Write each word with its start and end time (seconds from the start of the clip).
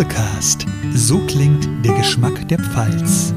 Dubbecast. 0.00 0.64
So 0.94 1.18
klingt 1.26 1.68
der 1.84 1.92
Geschmack 1.92 2.48
der 2.48 2.58
Pfalz. 2.58 3.34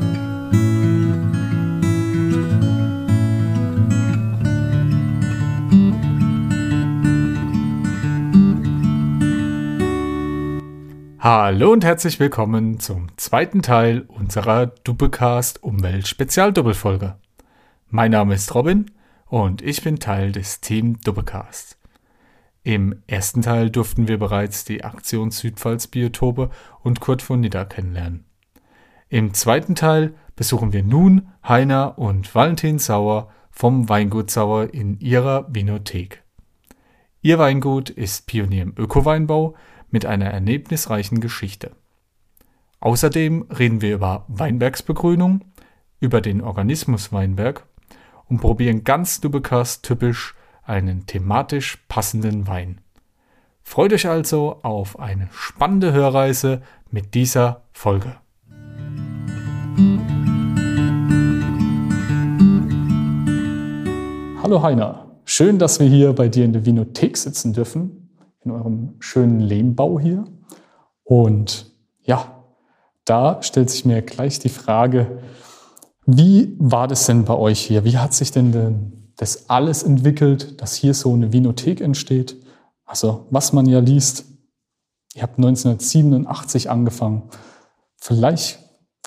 Hallo 11.19 11.73
und 11.73 11.83
herzlich 11.83 12.21
willkommen 12.21 12.79
zum 12.79 13.09
zweiten 13.17 13.61
Teil 13.61 14.05
unserer 14.07 14.67
Dubbecast 14.67 15.61
Umwelt 15.63 16.07
Spezialdoppelfolge. 16.07 17.17
Mein 17.89 18.11
Name 18.11 18.35
ist 18.35 18.55
Robin 18.55 18.89
und 19.25 19.61
ich 19.61 19.83
bin 19.83 19.99
Teil 19.99 20.31
des 20.31 20.61
Team 20.61 21.01
Dubbecast. 21.01 21.77
Im 22.63 23.03
ersten 23.07 23.41
Teil 23.41 23.69
durften 23.69 24.07
wir 24.07 24.17
bereits 24.17 24.63
die 24.63 24.85
Aktion 24.85 25.31
Südpfalz 25.31 25.87
Biotope 25.87 26.49
und 26.81 27.01
Kurt 27.01 27.21
von 27.21 27.41
Nidda 27.41 27.65
kennenlernen. 27.65 28.23
Im 29.09 29.33
zweiten 29.33 29.75
Teil 29.75 30.15
besuchen 30.35 30.71
wir 30.71 30.83
nun 30.83 31.27
Heiner 31.47 31.97
und 31.97 32.33
Valentin 32.33 32.79
Sauer 32.79 33.29
vom 33.51 33.89
Weingut 33.89 34.31
Sauer 34.31 34.73
in 34.73 34.99
ihrer 34.99 35.53
Vinothek. 35.53 36.23
Ihr 37.21 37.37
Weingut 37.37 37.89
ist 37.89 38.27
Pionier 38.27 38.63
im 38.63 38.73
Ökoweinbau 38.77 39.55
mit 39.91 40.05
einer 40.05 40.25
erlebnisreichen 40.27 41.19
Geschichte. 41.19 41.71
Außerdem 42.79 43.45
reden 43.49 43.81
wir 43.81 43.95
über 43.95 44.25
Weinbergsbegrünung, 44.27 45.45
über 45.99 46.21
den 46.21 46.41
Organismus 46.41 47.13
Weinberg 47.13 47.65
und 48.27 48.39
probieren 48.39 48.83
ganz 48.83 49.21
Lübeckers 49.21 49.81
typisch 49.81 50.33
einen 50.65 51.05
thematisch 51.05 51.83
passenden 51.87 52.47
Wein. 52.47 52.79
Freut 53.61 53.93
euch 53.93 54.07
also 54.07 54.59
auf 54.61 54.99
eine 54.99 55.29
spannende 55.31 55.93
Hörreise 55.93 56.61
mit 56.91 57.13
dieser 57.13 57.63
Folge. 57.71 58.15
Hallo 64.41 64.61
Heiner, 64.61 65.11
schön, 65.25 65.57
dass 65.57 65.79
wir 65.79 65.87
hier 65.87 66.13
bei 66.13 66.27
dir 66.27 66.45
in 66.45 66.53
der 66.53 66.65
Vinothek 66.65 67.17
sitzen 67.17 67.53
dürfen, 67.53 68.09
in 68.43 68.51
eurem 68.51 68.95
schönen 68.99 69.39
Lehmbau 69.39 69.99
hier. 69.99 70.25
Und 71.03 71.71
ja, 72.03 72.43
da 73.05 73.41
stellt 73.41 73.69
sich 73.69 73.85
mir 73.85 74.01
gleich 74.01 74.39
die 74.39 74.49
Frage, 74.49 75.19
wie 76.05 76.55
war 76.59 76.87
das 76.87 77.05
denn 77.05 77.23
bei 77.23 77.35
euch 77.35 77.61
hier? 77.61 77.85
Wie 77.85 77.97
hat 77.97 78.13
sich 78.13 78.31
denn 78.31 79.02
das 79.23 79.49
alles 79.49 79.83
entwickelt, 79.83 80.61
dass 80.61 80.75
hier 80.75 80.93
so 80.93 81.13
eine 81.13 81.31
Vinothek 81.31 81.79
entsteht. 81.79 82.35
Also 82.85 83.25
was 83.29 83.53
man 83.53 83.65
ja 83.65 83.79
liest, 83.79 84.25
ihr 85.15 85.23
habt 85.23 85.37
1987 85.37 86.69
angefangen. 86.69 87.23
Vielleicht 87.95 88.59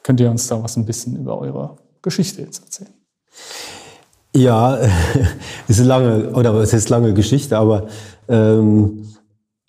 könnt 0.03 0.19
ihr 0.21 0.31
uns 0.31 0.47
da 0.49 0.63
was 0.63 0.77
ein 0.77 0.87
bisschen 0.87 1.17
über 1.17 1.39
eure 1.39 1.77
Geschichte 2.01 2.41
jetzt 2.41 2.65
erzählen. 2.65 2.95
Ja, 4.35 4.79
ist 5.69 5.81
eine 5.81 5.89
lange, 5.89 6.31
oder 6.33 6.55
es 6.55 6.73
ist 6.73 6.89
lange 6.89 7.13
Geschichte, 7.13 7.59
aber 7.59 7.89
ähm, 8.27 9.07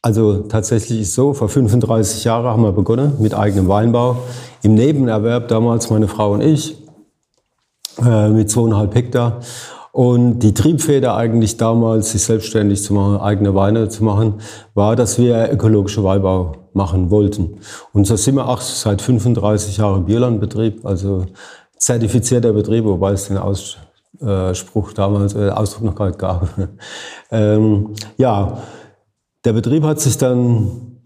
also 0.01 0.43
tatsächlich 0.43 1.01
ist 1.01 1.13
so, 1.13 1.33
vor 1.33 1.49
35 1.49 2.23
Jahren 2.23 2.45
haben 2.45 2.63
wir 2.63 2.71
begonnen 2.71 3.17
mit 3.19 3.33
eigenem 3.33 3.67
Weinbau. 3.67 4.19
Im 4.61 4.75
Nebenerwerb 4.75 5.49
damals 5.49 5.89
meine 5.89 6.07
Frau 6.07 6.31
und 6.31 6.41
ich 6.41 6.77
äh, 8.01 8.29
mit 8.29 8.49
zweieinhalb 8.49 8.95
Hektar. 8.95 9.41
Und 9.97 10.41
die 10.41 10.53
Triebfeder 10.53 11.15
eigentlich 11.15 11.57
damals, 11.57 12.11
sich 12.11 12.21
selbstständig 12.21 12.83
zu 12.83 12.93
machen, 12.93 13.17
eigene 13.17 13.55
Weine 13.55 13.89
zu 13.89 14.03
machen, 14.03 14.35
war, 14.75 14.95
dass 14.95 15.17
wir 15.17 15.51
ökologische 15.51 16.03
Weinbau 16.03 16.51
machen 16.73 17.09
wollten. 17.09 17.57
Und 17.93 18.05
so 18.05 18.15
sind 18.15 18.35
wir 18.35 18.47
auch 18.47 18.61
seit 18.61 19.01
35 19.01 19.77
Jahren 19.77 20.05
Biolandbetrieb, 20.05 20.85
also 20.85 21.25
zertifizierter 21.79 22.53
Betrieb, 22.53 22.85
wobei 22.85 23.13
es 23.13 23.27
den 23.27 23.37
Ausspruch 23.39 24.93
damals, 24.93 25.33
äh, 25.33 25.49
Ausdruck 25.49 25.85
noch 25.85 25.95
gar 25.95 26.05
nicht 26.09 26.19
gab. 26.19 26.47
ähm, 27.31 27.95
ja, 28.19 28.59
der 29.45 29.53
Betrieb 29.53 29.81
hat 29.81 29.99
sich 29.99 30.15
dann, 30.15 30.99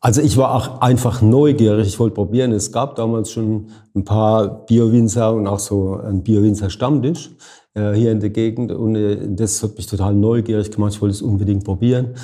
also 0.00 0.20
ich 0.20 0.36
war 0.36 0.56
auch 0.56 0.80
einfach 0.80 1.22
neugierig, 1.22 1.86
ich 1.86 2.00
wollte 2.00 2.16
probieren. 2.16 2.50
Es 2.50 2.72
gab 2.72 2.96
damals 2.96 3.30
schon 3.30 3.68
ein 3.94 4.04
paar 4.04 4.66
Bio-Winzer 4.66 5.32
und 5.32 5.46
auch 5.46 5.60
so 5.60 6.00
ein 6.04 6.24
Bio-Winzer-Stammtisch 6.24 7.28
äh, 7.28 7.54
hier 7.74 8.12
in 8.12 8.20
der 8.20 8.30
Gegend. 8.30 8.72
Und 8.72 8.96
äh, 8.96 9.18
das 9.28 9.62
hat 9.62 9.76
mich 9.76 9.86
total 9.86 10.14
neugierig 10.14 10.70
gemacht. 10.70 10.94
Ich 10.94 11.02
wollte 11.02 11.14
es 11.14 11.22
unbedingt 11.22 11.64
probieren. 11.64 12.14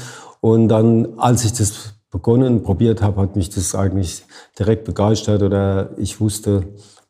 Und 0.40 0.68
dann, 0.68 1.18
als 1.18 1.44
ich 1.44 1.52
das 1.52 1.94
begonnen, 2.10 2.62
probiert 2.62 3.02
habe, 3.02 3.20
hat 3.20 3.36
mich 3.36 3.50
das 3.50 3.74
eigentlich 3.74 4.24
direkt 4.58 4.84
begeistert 4.84 5.42
oder 5.42 5.90
ich 5.96 6.20
wusste, 6.20 6.64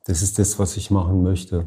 das 0.05 0.23
ist 0.23 0.39
das, 0.39 0.59
was 0.59 0.77
ich 0.77 0.91
machen 0.91 1.23
möchte. 1.23 1.67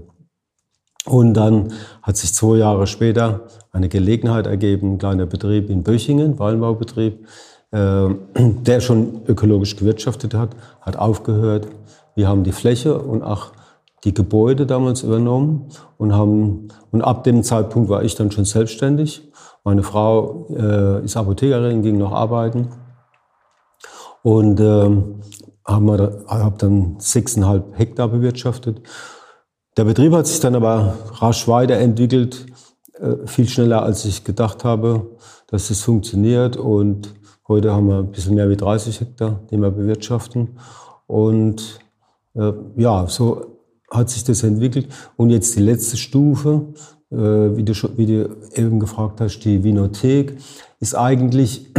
Und 1.06 1.34
dann 1.34 1.74
hat 2.02 2.18
sich 2.18 2.34
zwei 2.34 2.58
Jahre 2.58 2.88
später 2.88 3.48
eine 3.72 3.90
Gelegenheit 3.90 4.48
ergeben, 4.48 4.94
ein 4.94 4.98
kleiner 4.98 5.26
Betrieb 5.26 5.70
in 5.70 5.84
Böchingen, 5.84 6.40
Weinbaubetrieb, 6.40 7.26
äh, 7.72 8.08
der 8.38 8.80
schon 8.80 9.22
ökologisch 9.28 9.76
gewirtschaftet 9.76 10.34
hat, 10.34 10.56
hat 10.82 10.98
aufgehört. 10.98 11.68
Wir 12.16 12.28
haben 12.28 12.44
die 12.44 12.52
Fläche 12.52 12.98
und 13.00 13.24
auch 13.24 13.52
die 14.04 14.14
Gebäude 14.14 14.66
damals 14.66 15.04
übernommen 15.04 15.70
und 15.98 16.14
haben, 16.14 16.68
und 16.92 17.02
ab 17.02 17.24
dem 17.24 17.44
Zeitpunkt 17.44 17.90
war 17.90 18.04
ich 18.04 18.16
dann 18.16 18.32
schon 18.32 18.46
selbstständig. 18.46 19.30
Meine 19.64 19.84
Frau 19.84 20.48
äh, 20.50 21.06
ist 21.06 21.16
Apothekerin, 21.16 21.82
ging 21.82 21.98
noch 21.98 22.12
arbeiten 22.12 22.70
und 24.22 24.60
äh, 24.60 24.90
haben 25.66 25.86
wir, 25.86 26.26
hab 26.28 26.60
dann 26.60 26.96
sechseinhalb 27.00 27.78
Hektar 27.78 28.10
bewirtschaftet. 28.10 28.82
Der 29.78 29.86
Betrieb 29.86 30.12
hat 30.12 30.28
sich 30.28 30.42
dann 30.42 30.56
aber 30.56 30.96
rasch 31.14 31.48
weiterentwickelt, 31.48 32.46
äh, 33.00 33.26
viel 33.26 33.48
schneller 33.48 33.84
als 33.84 34.04
ich 34.04 34.26
gedacht 34.26 34.66
habe, 34.66 35.12
dass 35.48 35.70
es 35.70 35.82
funktioniert 35.82 36.58
und 36.58 37.14
heute 37.48 37.74
haben 37.74 37.88
wir 37.88 38.00
ein 38.00 38.12
bisschen 38.12 38.36
mehr 38.36 38.50
wie 38.50 38.58
30 38.58 39.00
Hektar, 39.00 39.40
die 39.50 39.58
wir 39.58 39.72
bewirtschaften 39.72 40.60
und 41.08 41.80
äh, 42.36 42.52
ja, 42.76 43.08
so 43.08 43.54
hat 43.94 44.10
sich 44.10 44.24
das 44.24 44.44
entwickelt. 44.44 44.88
Und 45.16 45.30
jetzt 45.30 45.56
die 45.56 45.62
letzte 45.62 45.98
Stufe, 45.98 46.74
äh, 47.12 47.16
wie, 47.16 47.64
du, 47.64 47.74
wie 47.96 48.06
du 48.06 48.36
eben 48.56 48.80
gefragt 48.80 49.22
hast, 49.22 49.40
die 49.40 49.64
Vinothek, 49.64 50.38
ist 50.80 50.96
eigentlich 50.96 51.72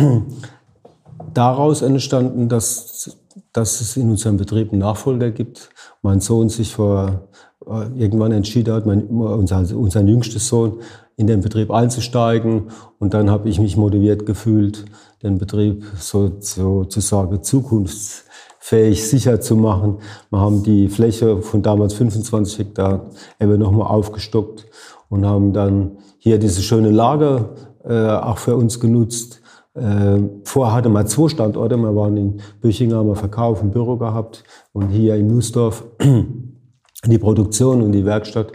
daraus 1.34 1.82
entstanden, 1.82 2.48
dass, 2.48 3.18
dass 3.52 3.80
es 3.80 3.96
in 3.96 4.10
unserem 4.10 4.36
Betrieb 4.36 4.72
einen 4.72 4.80
Nachfolger 4.80 5.30
gibt. 5.30 5.70
Mein 6.02 6.20
Sohn 6.20 6.48
sich 6.48 6.72
vor 6.72 7.28
äh, 7.66 7.86
irgendwann 7.96 8.32
entschieden 8.32 8.74
hat, 8.74 8.86
mein, 8.86 9.04
unser, 9.06 9.76
unser 9.76 10.02
jüngstes 10.02 10.48
Sohn, 10.48 10.80
in 11.16 11.26
den 11.26 11.40
Betrieb 11.40 11.70
einzusteigen. 11.70 12.70
Und 12.98 13.14
dann 13.14 13.30
habe 13.30 13.48
ich 13.48 13.60
mich 13.60 13.76
motiviert 13.76 14.26
gefühlt, 14.26 14.84
den 15.22 15.38
Betrieb 15.38 15.84
so, 15.98 16.32
sozusagen 16.40 17.42
zukunfts 17.42 18.24
fähig 18.64 19.06
sicher 19.06 19.42
zu 19.42 19.56
machen. 19.56 19.98
Wir 20.30 20.40
haben 20.40 20.62
die 20.62 20.88
Fläche 20.88 21.42
von 21.42 21.60
damals 21.60 21.92
25 21.92 22.60
Hektar 22.60 23.10
eben 23.38 23.58
nochmal 23.58 23.88
aufgestockt 23.88 24.64
und 25.10 25.26
haben 25.26 25.52
dann 25.52 25.98
hier 26.16 26.38
diese 26.38 26.62
schöne 26.62 26.90
Lage 26.90 27.50
äh, 27.86 28.08
auch 28.08 28.38
für 28.38 28.56
uns 28.56 28.80
genutzt. 28.80 29.42
Äh, 29.74 30.18
vorher 30.44 30.74
hatte 30.74 30.88
man 30.88 31.06
zwei 31.06 31.28
Standorte. 31.28 31.76
Wir 31.76 31.94
waren 31.94 32.16
in 32.16 32.40
Büchingen, 32.62 32.96
haben 32.96 33.08
wir 33.08 33.16
Verkauf 33.16 33.60
und 33.60 33.70
Büro 33.70 33.98
gehabt 33.98 34.44
und 34.72 34.88
hier 34.88 35.16
in 35.16 35.26
Nussdorf 35.26 35.84
die 37.04 37.18
Produktion 37.18 37.82
und 37.82 37.92
die 37.92 38.06
Werkstatt. 38.06 38.52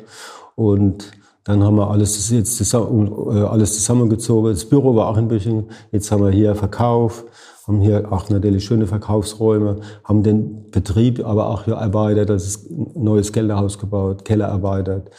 Und 0.56 1.12
dann 1.44 1.64
haben 1.64 1.76
wir 1.76 1.88
alles, 1.88 2.32
jetzt 2.32 2.58
zusammen, 2.58 3.12
äh, 3.30 3.42
alles 3.42 3.76
zusammengezogen. 3.76 4.54
Das 4.54 4.66
Büro 4.66 4.96
war 4.96 5.08
auch 5.08 5.18
in 5.18 5.28
Büchingen. 5.28 5.66
Jetzt 5.92 6.12
haben 6.12 6.24
wir 6.24 6.32
hier 6.32 6.56
Verkauf, 6.56 7.26
haben 7.70 7.82
hier 7.82 8.12
auch 8.12 8.28
natürlich 8.30 8.66
schöne 8.66 8.88
Verkaufsräume, 8.88 9.82
haben 10.04 10.24
den 10.24 10.72
Betrieb 10.72 11.24
aber 11.24 11.48
auch 11.48 11.66
hier 11.66 11.76
erweitert, 11.76 12.30
das 12.30 12.48
ist 12.48 12.72
ein 12.72 12.92
neues 12.96 13.32
Kellerhaus 13.32 13.78
gebaut, 13.78 14.26
Keller 14.26 14.48
erweitert, 14.48 15.12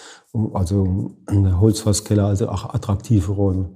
also 0.52 1.12
ein 1.26 1.60
Holzfasskeller, 1.60 2.26
also 2.26 2.48
auch 2.48 2.74
attraktive 2.74 3.30
Räume. 3.30 3.70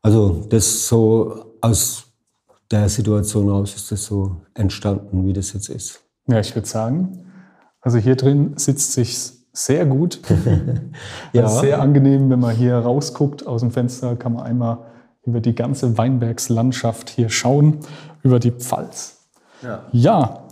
Also 0.00 0.46
das 0.48 0.88
so 0.88 1.52
aus 1.60 2.04
der 2.70 2.88
Situation 2.88 3.50
aus 3.50 3.74
ist 3.74 3.92
das 3.92 4.06
so 4.06 4.40
entstanden, 4.54 5.26
wie 5.26 5.34
das 5.34 5.52
jetzt 5.52 5.68
ist. 5.68 6.00
Ja, 6.28 6.40
ich 6.40 6.54
würde 6.54 6.66
sagen, 6.66 7.26
also 7.82 7.98
hier 7.98 8.16
drin 8.16 8.54
sitzt 8.56 8.92
sich 8.92 9.32
sehr 9.52 9.84
gut. 9.84 10.20
ja. 11.34 11.46
Sehr 11.46 11.82
angenehm, 11.82 12.30
wenn 12.30 12.40
man 12.40 12.56
hier 12.56 12.76
rausguckt 12.76 13.46
aus 13.46 13.60
dem 13.60 13.70
Fenster, 13.70 14.16
kann 14.16 14.32
man 14.32 14.44
einmal 14.44 14.78
über 15.28 15.40
die 15.40 15.54
ganze 15.54 15.98
Weinbergslandschaft 15.98 17.10
hier 17.10 17.28
schauen, 17.28 17.80
über 18.22 18.38
die 18.38 18.50
Pfalz. 18.50 19.28
Ja. 19.62 19.82
ja, 19.92 20.44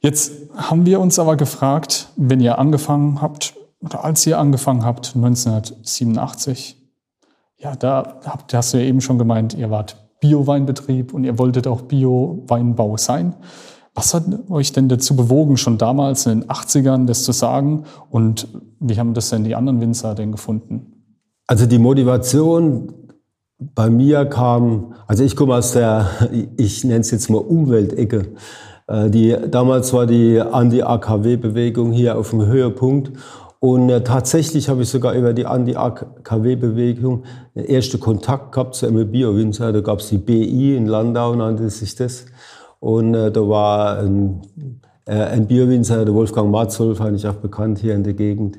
jetzt 0.00 0.32
haben 0.56 0.86
wir 0.86 1.00
uns 1.00 1.18
aber 1.18 1.36
gefragt, 1.36 2.08
wenn 2.16 2.40
ihr 2.40 2.58
angefangen 2.58 3.22
habt, 3.22 3.54
oder 3.80 4.04
als 4.04 4.26
ihr 4.26 4.38
angefangen 4.38 4.84
habt, 4.84 5.14
1987, 5.14 6.80
ja, 7.58 7.76
da 7.76 8.20
habt, 8.24 8.52
hast 8.52 8.74
du 8.74 8.78
ja 8.78 8.84
eben 8.84 9.00
schon 9.00 9.18
gemeint, 9.18 9.54
ihr 9.54 9.70
wart 9.70 9.96
Bio-Weinbetrieb 10.20 11.14
und 11.14 11.24
ihr 11.24 11.38
wolltet 11.38 11.66
auch 11.66 11.82
Bio-Weinbau 11.82 12.96
sein. 12.96 13.34
Was 13.94 14.12
hat 14.12 14.24
euch 14.50 14.72
denn 14.72 14.88
dazu 14.88 15.14
bewogen, 15.14 15.56
schon 15.56 15.78
damals 15.78 16.26
in 16.26 16.40
den 16.40 16.50
80ern 16.50 17.06
das 17.06 17.22
zu 17.22 17.32
sagen? 17.32 17.84
Und 18.10 18.48
wie 18.80 18.98
haben 18.98 19.14
das 19.14 19.30
denn 19.30 19.44
die 19.44 19.54
anderen 19.54 19.80
Winzer 19.80 20.14
denn 20.14 20.32
gefunden? 20.32 20.94
Also 21.46 21.66
die 21.66 21.78
Motivation 21.78 22.92
bei 23.74 23.90
mir 23.90 24.26
kam, 24.26 24.94
also 25.06 25.24
ich 25.24 25.36
komme 25.36 25.54
aus 25.54 25.72
der, 25.72 26.08
ich 26.56 26.84
nenne 26.84 27.00
es 27.00 27.10
jetzt 27.10 27.30
mal 27.30 27.38
Umweltecke. 27.38 28.26
Äh, 28.86 29.10
die, 29.10 29.36
damals 29.50 29.92
war 29.92 30.06
die 30.06 30.40
Anti-AKW-Bewegung 30.40 31.92
hier 31.92 32.18
auf 32.18 32.30
dem 32.30 32.46
Höhepunkt. 32.46 33.12
Und 33.60 33.88
äh, 33.88 34.02
tatsächlich 34.04 34.68
habe 34.68 34.82
ich 34.82 34.90
sogar 34.90 35.14
über 35.14 35.32
die 35.32 35.46
Anti-AKW-Bewegung 35.46 37.24
den 37.54 37.64
ersten 37.64 37.98
Kontakt 37.98 38.52
gehabt 38.52 38.74
zu 38.74 38.86
einem 38.86 39.10
Bio-Winzer. 39.10 39.72
Da 39.72 39.80
gab 39.80 40.00
es 40.00 40.08
die 40.08 40.18
BI 40.18 40.76
in 40.76 40.86
Landau, 40.86 41.34
nannte 41.34 41.70
sich 41.70 41.94
das. 41.94 42.26
Und 42.80 43.14
äh, 43.14 43.32
da 43.32 43.48
war 43.48 44.00
ein, 44.00 44.42
äh, 45.06 45.14
ein 45.14 45.46
Bierwinzer, 45.46 46.04
der 46.04 46.12
Wolfgang 46.12 46.50
Matzolf, 46.50 47.00
eigentlich 47.00 47.26
auch 47.26 47.36
bekannt 47.36 47.78
hier 47.78 47.94
in 47.94 48.02
der 48.02 48.12
Gegend, 48.12 48.58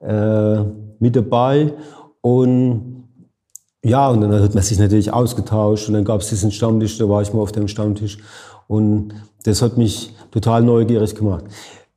äh, 0.00 0.60
mit 1.00 1.16
dabei. 1.16 1.72
Und 2.20 2.93
ja, 3.84 4.08
und 4.08 4.22
dann 4.22 4.32
hat 4.32 4.54
man 4.54 4.64
sich 4.64 4.78
natürlich 4.78 5.12
ausgetauscht 5.12 5.88
und 5.88 5.94
dann 5.94 6.04
gab 6.04 6.22
es 6.22 6.30
diesen 6.30 6.50
Stammtisch, 6.50 6.96
da 6.98 7.08
war 7.08 7.20
ich 7.20 7.32
mal 7.32 7.40
auf 7.40 7.52
dem 7.52 7.68
Stammtisch. 7.68 8.18
Und 8.66 9.12
das 9.44 9.60
hat 9.60 9.76
mich 9.76 10.14
total 10.30 10.62
neugierig 10.62 11.14
gemacht. 11.14 11.44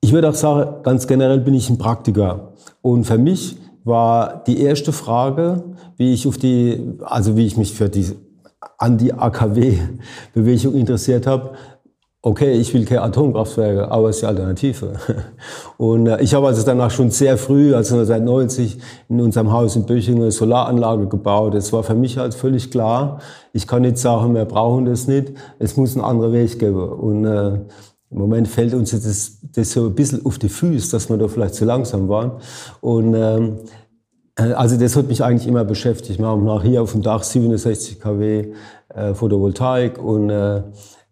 Ich 0.02 0.12
würde 0.12 0.30
auch 0.30 0.36
sagen, 0.36 0.84
ganz 0.84 1.08
generell 1.08 1.40
bin 1.40 1.54
ich 1.54 1.70
ein 1.70 1.78
Praktiker. 1.78 2.54
Und 2.82 3.06
für 3.06 3.18
mich 3.18 3.58
war 3.86 4.44
die 4.46 4.60
erste 4.62 4.92
Frage, 4.92 5.64
wie 5.96 6.14
ich 6.14 6.28
auf 6.28 6.38
die, 6.38 6.98
also 7.02 7.38
wie 7.38 7.46
ich 7.46 7.56
mich 7.56 7.74
für 7.74 7.88
die 7.88 8.12
an 8.78 8.98
die 8.98 9.14
AKW-Bewegung 9.14 10.76
interessiert 10.76 11.26
habe, 11.26 11.52
okay, 12.28 12.52
ich 12.54 12.74
will 12.74 12.84
keine 12.84 13.04
Atomkraftwerke, 13.04 13.90
aber 13.90 14.10
es 14.10 14.18
ist 14.18 14.22
die 14.24 14.26
Alternative. 14.26 14.94
Und 15.78 16.08
äh, 16.08 16.22
ich 16.22 16.34
habe 16.34 16.48
also 16.48 16.64
danach 16.64 16.92
schon 16.92 17.10
sehr 17.10 17.38
früh, 17.38 17.74
also 17.74 17.96
1990, 17.96 18.80
in 19.08 19.22
unserem 19.22 19.52
Haus 19.52 19.76
in 19.76 19.86
Böchingen 19.86 20.24
eine 20.24 20.32
Solaranlage 20.32 21.08
gebaut. 21.08 21.56
Es 21.56 21.72
war 21.72 21.84
für 21.84 21.96
mich 21.96 22.18
halt 22.18 22.34
völlig 22.34 22.70
klar, 22.70 23.20
ich 23.54 23.66
kann 23.66 23.84
nicht 23.84 23.98
sagen, 23.98 24.36
wir 24.36 24.46
brauchen 24.46 24.86
das 24.86 25.08
nicht, 25.08 25.34
es 25.58 25.78
muss 25.78 25.96
einen 25.96 26.04
anderen 26.04 26.34
Weg 26.34 26.60
geben. 26.60 26.90
Und 26.90 27.26
äh, 27.26 27.60
im 28.10 28.18
Moment 28.18 28.48
fällt 28.48 28.74
uns 28.74 28.92
das, 28.92 29.40
das 29.54 29.72
so 29.72 29.86
ein 29.86 29.96
bisschen 29.96 30.26
auf 30.26 30.38
die 30.38 30.50
Füße, 30.50 30.92
dass 30.92 31.10
wir 31.10 31.18
da 31.18 31.28
vielleicht 31.28 31.56
zu 31.56 31.64
langsam 31.64 32.10
waren. 32.10 32.32
Und 32.82 33.14
ähm, 33.14 33.60
äh, 34.38 34.52
also 34.52 34.78
das 34.78 34.98
hat 34.98 35.08
mich 35.08 35.24
eigentlich 35.24 35.48
immer 35.48 35.64
beschäftigt. 35.64 36.20
Wir 36.20 36.28
haben 36.28 36.44
nach 36.44 36.64
hier 36.64 36.82
auf 36.82 36.92
dem 36.92 37.02
Dach 37.02 37.24
67 37.24 38.02
kW 38.02 38.54
äh, 38.94 39.14
Photovoltaik 39.14 39.98
und 39.98 40.30
äh, 40.30 40.64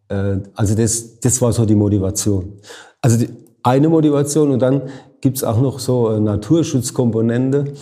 also 0.10 0.76
das, 0.76 1.20
das 1.20 1.42
war 1.42 1.52
so 1.52 1.66
die 1.66 1.76
Motivation. 1.76 2.54
Also 3.02 3.18
die 3.18 3.30
eine 3.64 3.90
Motivation 3.90 4.52
und 4.52 4.60
dann 4.60 4.84
gibt's 5.22 5.44
auch 5.44 5.60
noch 5.60 5.80
so 5.80 6.10
eine 6.10 6.22
Naturschutzkomponente. 6.22 7.74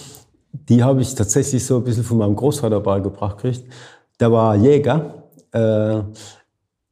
Die 0.52 0.82
habe 0.82 1.02
ich 1.02 1.14
tatsächlich 1.14 1.66
so 1.66 1.78
ein 1.78 1.84
bisschen 1.84 2.06
von 2.06 2.20
meinem 2.20 2.36
Großvater 2.36 2.80
beigebracht 2.80 3.38
gekriegt. 3.38 3.66
Der 4.20 4.32
war 4.32 4.56
Jäger. 4.56 5.26
Äh, 5.52 6.04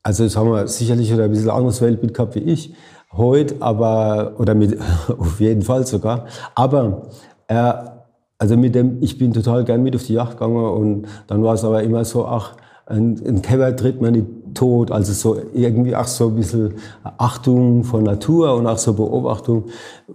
also 0.04 0.24
das 0.26 0.36
haben 0.36 0.52
wir 0.52 0.68
sicherlich 0.68 1.14
ein 1.14 1.30
bisschen 1.30 1.50
anderes 1.50 1.82
Weltbild 1.82 2.14
gehabt 2.14 2.36
wie 2.36 2.40
ich 2.40 2.74
heute, 3.14 3.56
aber 3.62 4.34
oder 4.40 4.56
mit 4.56 4.78
auf 5.18 5.40
jeden 5.40 5.62
Fall 5.62 5.88
sogar. 5.88 6.26
Aber 6.56 7.10
er 7.48 8.02
also 8.42 8.58
mit 8.58 8.74
dem, 8.74 8.98
ich 9.02 9.20
bin 9.20 9.34
total 9.34 9.64
gern 9.64 9.84
mit 9.84 9.96
auf 9.96 10.04
die 10.04 10.14
Yacht 10.14 10.32
gegangen 10.32 10.66
und 10.66 11.08
dann 11.28 11.44
war 11.44 11.54
es 11.54 11.64
aber 11.64 11.84
immer 11.84 12.04
so, 12.04 12.26
ach, 12.26 12.56
ein, 12.92 13.22
ein 13.26 13.42
Keller 13.42 13.76
tritt 13.76 14.02
man 14.02 14.14
nicht 14.14 14.28
tot. 14.54 14.92
Also 14.92 15.14
so 15.14 15.42
irgendwie 15.54 15.96
auch 15.96 16.08
so 16.08 16.28
ein 16.28 16.36
bisschen 16.36 16.74
Achtung 17.04 17.84
von 17.84 18.04
Natur 18.04 18.56
und 18.56 18.68
auch 18.68 18.78
so 18.78 18.94
Beobachtung, 18.94 19.66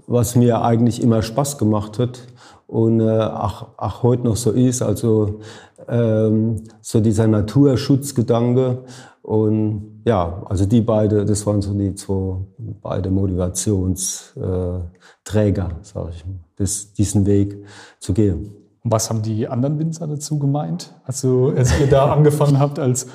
was 0.06 0.37
mir 0.37 0.62
eigentlich 0.62 1.02
immer 1.02 1.23
Spaß 1.23 1.58
gemacht 1.58 1.99
hat 1.99 2.20
und 2.67 3.00
äh, 3.00 3.20
auch, 3.20 3.69
auch 3.76 4.02
heute 4.02 4.25
noch 4.25 4.37
so 4.37 4.50
ist. 4.50 4.82
Also 4.82 5.40
ähm, 5.88 6.62
so 6.81 7.00
dieser 7.00 7.26
Naturschutzgedanke 7.26 8.84
und 9.22 10.02
ja, 10.05 10.43
also 10.49 10.67
die 10.67 10.82
beide, 10.82 11.25
das 11.25 11.44
waren 11.46 11.62
so 11.62 11.72
die 11.75 11.94
zwei 11.94 12.37
beide 12.81 13.11
Motivationsträger, 13.11 14.84
äh, 15.25 15.82
sage 15.82 16.11
ich 16.14 16.25
mal 16.26 16.37
das, 16.56 16.93
diesen 16.93 17.26
Weg 17.26 17.64
zu 17.99 18.12
gehen. 18.12 18.66
Was 18.88 19.11
haben 19.11 19.23
die 19.23 19.49
anderen 19.49 19.79
Winzer 19.81 20.06
dazu 20.06 20.38
gemeint? 20.38 20.94
Also 21.05 21.53
als 21.56 21.79
ihr 21.81 21.88
da 21.88 22.12
angefangen 22.12 22.61
habt 22.61 22.79
als 22.79 23.09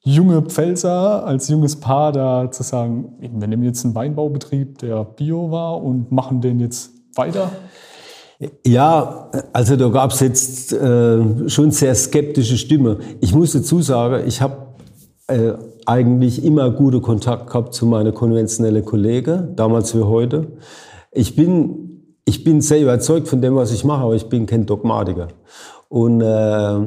junge 0.00 0.42
Pfälzer, 0.42 1.24
als 1.24 1.48
junges 1.48 1.78
Paar 1.78 2.10
da 2.10 2.50
zu 2.50 2.64
sagen, 2.64 3.12
wir 3.20 3.46
nehmen 3.46 3.62
jetzt 3.62 3.84
einen 3.84 3.94
Weinbaubetrieb, 3.94 4.78
der 4.78 5.04
bio 5.04 5.52
war 5.52 5.80
und 5.80 6.10
machen 6.10 6.40
den 6.40 6.58
jetzt 6.58 6.90
weiter? 7.14 7.50
Ja, 8.66 9.30
also 9.52 9.76
da 9.76 9.88
gab 9.90 10.10
es 10.10 10.18
jetzt 10.18 10.72
äh, 10.72 11.48
schon 11.48 11.70
sehr 11.70 11.94
skeptische 11.94 12.58
Stimme. 12.58 12.98
Ich 13.20 13.32
muss 13.32 13.52
dazu 13.52 13.80
sagen, 13.80 14.26
ich 14.26 14.42
habe 14.42 14.56
äh, 15.28 15.52
eigentlich 15.86 16.44
immer 16.44 16.70
gute 16.72 17.00
Kontakt 17.00 17.46
gehabt 17.46 17.74
zu 17.74 17.86
meinen 17.86 18.12
konventionellen 18.12 18.84
Kollegen, 18.84 19.54
damals 19.54 19.96
wie 19.96 20.02
heute. 20.02 20.48
Ich 21.12 21.36
bin 21.36 21.91
ich 22.32 22.44
bin 22.44 22.62
sehr 22.62 22.80
überzeugt 22.80 23.28
von 23.28 23.42
dem, 23.42 23.56
was 23.56 23.72
ich 23.72 23.84
mache, 23.84 24.04
aber 24.04 24.14
ich 24.14 24.26
bin 24.30 24.46
kein 24.46 24.64
Dogmatiker. 24.64 25.28
Und, 25.90 26.22
äh, 26.22 26.78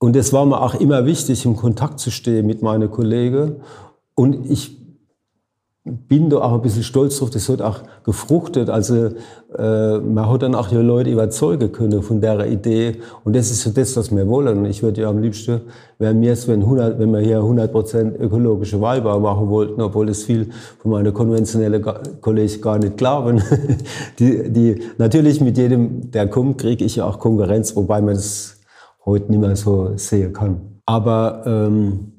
und 0.00 0.16
es 0.16 0.32
war 0.32 0.44
mir 0.46 0.60
auch 0.60 0.74
immer 0.74 1.06
wichtig, 1.06 1.44
im 1.44 1.54
Kontakt 1.54 2.00
zu 2.00 2.10
stehen 2.10 2.44
mit 2.44 2.60
meinen 2.60 2.90
Kollegen. 2.90 3.60
Und 4.16 4.50
ich 4.50 4.79
bin 6.08 6.30
da 6.30 6.38
auch 6.38 6.52
ein 6.54 6.62
bisschen 6.62 6.82
stolz 6.82 7.18
drauf, 7.18 7.30
das 7.30 7.48
hat 7.48 7.62
auch 7.62 7.80
gefruchtet. 8.04 8.70
Also 8.70 9.10
äh, 9.56 9.98
man 9.98 10.28
hat 10.28 10.42
dann 10.42 10.54
auch 10.54 10.68
die 10.68 10.76
Leute 10.76 11.10
überzeugen 11.10 11.72
können 11.72 12.02
von 12.02 12.20
der 12.20 12.46
Idee. 12.46 12.96
Und 13.24 13.36
das 13.36 13.50
ist 13.50 13.62
so 13.62 13.70
das, 13.70 13.96
was 13.96 14.14
wir 14.14 14.28
wollen. 14.28 14.64
Ich 14.66 14.82
würde 14.82 15.02
ja 15.02 15.08
am 15.08 15.18
liebsten, 15.18 15.60
wäre 15.98 16.14
mir 16.14 16.32
es, 16.32 16.46
wenn, 16.48 16.60
100, 16.62 16.98
wenn 16.98 17.10
wir 17.12 17.20
hier 17.20 17.40
100% 17.40 18.18
ökologische 18.18 18.80
Weinbau 18.80 19.20
machen 19.20 19.48
wollten, 19.48 19.80
obwohl 19.80 20.08
es 20.08 20.24
viel 20.24 20.50
von 20.78 20.92
meinen 20.92 21.12
konventionellen 21.12 21.84
Kollegen 22.20 22.60
gar 22.60 22.78
nicht 22.78 22.96
glauben. 22.96 23.42
die, 24.18 24.50
die, 24.50 24.82
natürlich 24.98 25.40
mit 25.40 25.58
jedem, 25.58 26.10
der 26.10 26.28
kommt, 26.28 26.58
kriege 26.58 26.84
ich 26.84 26.96
ja 26.96 27.06
auch 27.06 27.18
Konkurrenz, 27.18 27.74
wobei 27.76 28.00
man 28.00 28.14
das 28.14 28.60
heute 29.04 29.30
nicht 29.30 29.40
mehr 29.40 29.56
so 29.56 29.92
sehen 29.96 30.32
kann. 30.32 30.60
Aber 30.86 31.42
ähm, 31.46 32.12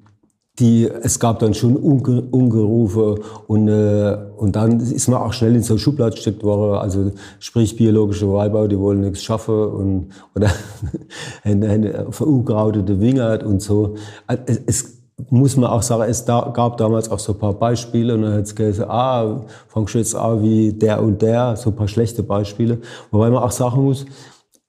die, 0.59 0.85
es 0.85 1.19
gab 1.19 1.39
dann 1.39 1.53
schon 1.53 1.77
Unge 1.77 2.21
Ungerufe 2.29 3.15
und, 3.47 3.67
äh, 3.67 4.17
und 4.37 4.55
dann 4.55 4.79
ist 4.79 5.07
man 5.07 5.21
auch 5.21 5.33
schnell 5.33 5.55
in 5.55 5.63
so 5.63 5.73
eine 5.73 5.79
Schublade 5.79 6.15
gesteckt 6.15 6.43
worden. 6.43 6.77
Also 6.77 7.11
sprich 7.39 7.75
biologische 7.75 8.31
Weinbau, 8.31 8.67
die 8.67 8.77
wollen 8.77 9.01
nichts 9.01 9.23
schaffen 9.23 9.55
und, 9.55 10.09
oder 10.35 10.49
eine, 11.43 11.69
eine 11.69 12.11
verunkrautete 12.11 12.99
Wingert 12.99 13.43
und 13.43 13.61
so. 13.61 13.95
Es, 14.27 14.61
es, 14.65 15.01
muss 15.29 15.55
man 15.55 15.69
auch 15.69 15.83
sagen, 15.83 16.03
es 16.09 16.25
da, 16.25 16.51
gab 16.53 16.77
damals 16.77 17.09
auch 17.11 17.19
so 17.19 17.33
ein 17.33 17.39
paar 17.39 17.53
Beispiele 17.53 18.15
und 18.15 18.23
dann 18.23 18.33
hat 18.33 18.45
es 18.45 18.55
gesagt, 18.55 18.89
ah, 18.89 19.45
fangst 19.67 19.93
du 19.93 19.99
jetzt 19.99 20.15
an 20.15 20.41
wie 20.41 20.73
der 20.73 21.01
und 21.01 21.21
der, 21.21 21.55
so 21.57 21.69
ein 21.69 21.75
paar 21.75 21.87
schlechte 21.87 22.23
Beispiele. 22.23 22.79
Wobei 23.11 23.29
man 23.29 23.43
auch 23.43 23.51
sagen 23.51 23.83
muss, 23.83 24.05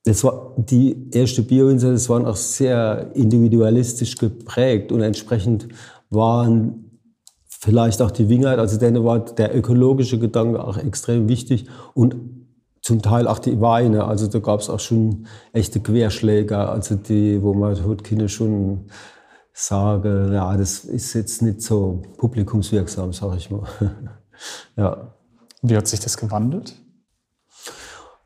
das 0.04 0.24
war 0.24 0.54
die 0.56 1.10
erste 1.12 1.42
Bioinsel, 1.42 1.92
das 1.92 2.08
waren 2.08 2.26
auch 2.26 2.36
sehr 2.36 3.10
individualistisch 3.14 4.16
geprägt 4.16 4.90
und 4.90 5.00
entsprechend 5.00 5.68
waren 6.10 6.98
vielleicht 7.48 8.02
auch 8.02 8.10
die 8.10 8.28
Wingheit, 8.28 8.58
also 8.58 8.78
denen 8.78 9.04
war 9.04 9.20
der 9.20 9.56
ökologische 9.56 10.18
Gedanke 10.18 10.62
auch 10.62 10.76
extrem 10.76 11.28
wichtig 11.28 11.66
und 11.94 12.16
zum 12.80 13.00
Teil 13.00 13.28
auch 13.28 13.38
die 13.38 13.60
Weine. 13.60 14.04
Also 14.04 14.26
da 14.26 14.40
gab 14.40 14.58
es 14.58 14.68
auch 14.68 14.80
schon 14.80 15.26
echte 15.52 15.78
Querschläger, 15.78 16.70
also 16.70 16.96
die, 16.96 17.40
wo 17.40 17.54
man 17.54 17.84
heute 17.84 18.02
Kinder 18.02 18.28
schon 18.28 18.86
sage, 19.52 20.30
ja, 20.32 20.56
das 20.56 20.84
ist 20.84 21.14
jetzt 21.14 21.42
nicht 21.42 21.62
so 21.62 22.02
publikumswirksam, 22.16 23.12
sage 23.12 23.36
ich 23.36 23.50
mal. 23.50 23.68
ja. 24.76 25.14
Wie 25.62 25.76
hat 25.76 25.86
sich 25.86 26.00
das 26.00 26.16
gewandelt? 26.16 26.74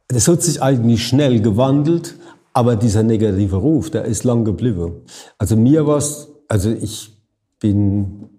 Das 0.08 0.28
hat 0.28 0.42
sich 0.42 0.62
eigentlich 0.62 1.06
schnell 1.06 1.40
gewandelt, 1.40 2.16
aber 2.52 2.76
dieser 2.76 3.02
negative 3.02 3.56
Ruf, 3.56 3.90
der 3.90 4.04
ist 4.04 4.24
lang 4.24 4.44
geblieben. 4.44 5.02
Also 5.36 5.56
mir 5.56 5.86
war 5.86 5.98
es, 5.98 6.28
also 6.48 6.70
ich 6.70 7.12
bin 7.58 8.30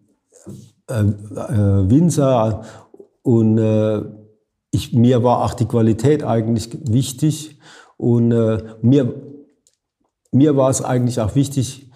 äh, 0.90 1.02
äh, 1.02 1.90
Winzer 1.90 2.64
und 3.22 3.58
äh, 3.58 4.02
ich, 4.72 4.94
mir 4.94 5.24
war 5.24 5.44
auch 5.44 5.54
die 5.54 5.66
Qualität 5.66 6.24
eigentlich 6.24 6.70
wichtig 6.90 7.60
und 7.98 8.32
äh, 8.32 8.64
mir, 8.82 9.14
mir 10.32 10.56
war 10.56 10.70
es 10.70 10.82
eigentlich 10.82 11.20
auch 11.20 11.36
wichtig 11.36 11.90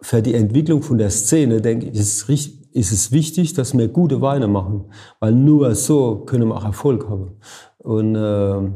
für 0.00 0.22
die 0.22 0.34
Entwicklung 0.34 0.82
von 0.82 0.98
der 0.98 1.10
Szene, 1.10 1.60
denke 1.60 1.86
ich, 1.86 1.98
ist, 1.98 2.28
ist 2.28 2.92
es 2.92 3.12
wichtig, 3.12 3.54
dass 3.54 3.76
wir 3.76 3.88
gute 3.88 4.20
Weine 4.20 4.48
machen, 4.48 4.84
weil 5.18 5.32
nur 5.32 5.74
so 5.74 6.20
können 6.24 6.48
wir 6.48 6.56
auch 6.56 6.64
Erfolg 6.64 7.08
haben. 7.08 7.32
Und, 7.82 8.14
äh, 8.14 8.70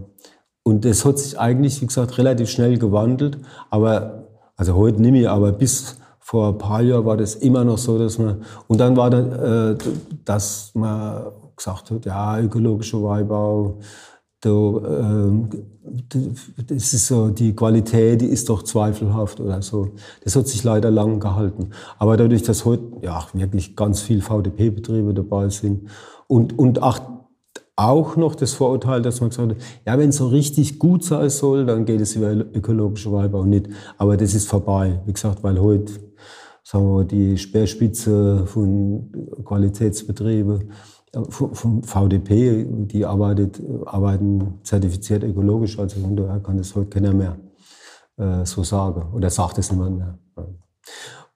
und 0.62 0.84
das 0.84 1.04
hat 1.04 1.18
sich 1.18 1.38
eigentlich, 1.38 1.80
wie 1.82 1.86
gesagt, 1.86 2.18
relativ 2.18 2.48
schnell 2.48 2.78
gewandelt. 2.78 3.38
Aber, 3.70 4.28
also 4.56 4.74
heute 4.74 5.00
nicht 5.00 5.12
mehr, 5.12 5.32
aber 5.32 5.52
bis 5.52 5.96
vor 6.20 6.48
ein 6.48 6.58
paar 6.58 6.82
Jahren 6.82 7.04
war 7.04 7.16
das 7.16 7.34
immer 7.34 7.64
noch 7.64 7.78
so, 7.78 7.98
dass 7.98 8.18
man, 8.18 8.42
und 8.66 8.80
dann 8.80 8.96
war 8.96 9.10
dann, 9.10 9.32
äh, 9.32 9.78
dass 10.24 10.70
man 10.74 11.26
gesagt 11.56 11.90
hat, 11.90 12.06
ja, 12.06 12.40
ökologischer 12.40 13.02
Weinbau, 13.02 13.78
da, 14.40 14.50
äh, 14.50 15.32
das 16.66 16.92
ist 16.94 17.06
so, 17.06 17.28
die 17.28 17.54
Qualität, 17.54 18.20
die 18.20 18.26
ist 18.26 18.48
doch 18.48 18.62
zweifelhaft 18.62 19.40
oder 19.40 19.62
so. 19.62 19.90
Das 20.22 20.36
hat 20.36 20.48
sich 20.48 20.64
leider 20.64 20.90
lang 20.90 21.20
gehalten. 21.20 21.70
Aber 21.98 22.16
dadurch, 22.16 22.42
dass 22.42 22.64
heute 22.64 22.84
ja 23.02 23.22
wirklich 23.32 23.76
ganz 23.76 24.00
viel 24.00 24.20
VDP-Betriebe 24.20 25.14
dabei 25.14 25.48
sind 25.48 25.88
und, 26.26 26.58
und 26.58 26.82
auch, 26.82 27.00
auch 27.76 28.16
noch 28.16 28.34
das 28.34 28.52
Vorurteil, 28.52 29.02
dass 29.02 29.20
man 29.20 29.30
gesagt 29.30 29.50
hat, 29.50 29.58
ja, 29.86 29.98
wenn 29.98 30.10
es 30.10 30.16
so 30.16 30.28
richtig 30.28 30.78
gut 30.78 31.04
sein 31.04 31.28
soll, 31.30 31.66
dann 31.66 31.84
geht 31.84 32.00
es 32.00 32.14
über 32.14 32.30
ökologische 32.32 33.12
Weinbau 33.12 33.44
nicht. 33.44 33.68
Aber 33.98 34.16
das 34.16 34.34
ist 34.34 34.48
vorbei. 34.48 35.00
Wie 35.06 35.12
gesagt, 35.12 35.42
weil 35.42 35.60
heute, 35.60 35.92
sagen 36.62 36.86
wir 36.86 36.94
mal, 36.94 37.04
die 37.04 37.36
Speerspitze 37.36 38.46
von 38.46 39.10
Qualitätsbetrieben 39.44 40.70
vom 41.30 41.82
VDP, 41.82 42.66
die 42.68 43.04
arbeitet, 43.04 43.60
arbeiten 43.86 44.58
zertifiziert 44.62 45.22
ökologisch, 45.22 45.78
also 45.78 46.00
von 46.00 46.16
daher 46.16 46.40
kann 46.40 46.56
das 46.56 46.74
heute 46.74 46.88
keiner 46.88 47.12
mehr 47.12 47.36
äh, 48.16 48.44
so 48.44 48.64
sagen 48.64 49.12
oder 49.14 49.30
sagt 49.30 49.58
es 49.58 49.70
niemand 49.70 49.98
mehr. 49.98 50.18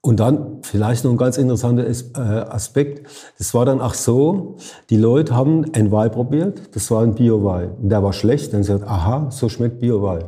Und 0.00 0.20
dann 0.20 0.62
vielleicht 0.62 1.04
noch 1.04 1.10
ein 1.10 1.16
ganz 1.16 1.38
interessanter 1.38 1.84
äh, 1.86 2.20
Aspekt. 2.20 3.06
Das 3.38 3.52
war 3.52 3.64
dann 3.64 3.80
auch 3.80 3.94
so, 3.94 4.56
die 4.90 4.96
Leute 4.96 5.34
haben 5.34 5.64
ein 5.74 5.90
Wein 5.90 6.10
probiert, 6.10 6.74
das 6.76 6.90
war 6.90 7.02
ein 7.02 7.14
Bio-Wein. 7.14 7.72
Der 7.80 8.02
war 8.02 8.12
schlecht, 8.12 8.54
dann 8.54 8.62
sagt, 8.62 8.84
aha, 8.84 9.30
so 9.30 9.48
schmeckt 9.48 9.80
Bio-Wein. 9.80 10.24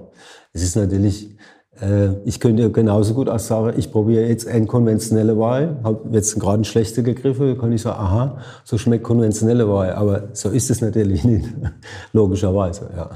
Es 0.53 0.63
ist 0.63 0.75
natürlich 0.75 1.37
äh, 1.81 2.15
ich 2.25 2.41
könnte 2.41 2.71
genauso 2.71 3.15
gut 3.15 3.29
auch 3.29 3.39
sagen, 3.39 3.79
ich 3.79 3.91
probiere 3.91 4.27
jetzt 4.27 4.47
ein 4.47 4.67
konventionelle 4.67 5.39
Wein, 5.39 5.79
habe 5.83 6.09
jetzt 6.13 6.39
gerade 6.39 6.55
einen 6.55 6.65
schlechten 6.65 7.05
gegriffen, 7.05 7.59
kann 7.59 7.73
ich 7.73 7.83
sagen, 7.83 7.99
aha, 7.99 8.39
so 8.65 8.79
schmeckt 8.79 9.05
konventionelle 9.05 9.69
Wein. 9.69 9.93
Aber 9.93 10.29
so 10.33 10.51
ist 10.51 10.71
es 10.71 10.81
natürlich 10.81 11.25
nicht, 11.25 11.49
logischerweise, 12.13 12.91
ja. 12.97 13.11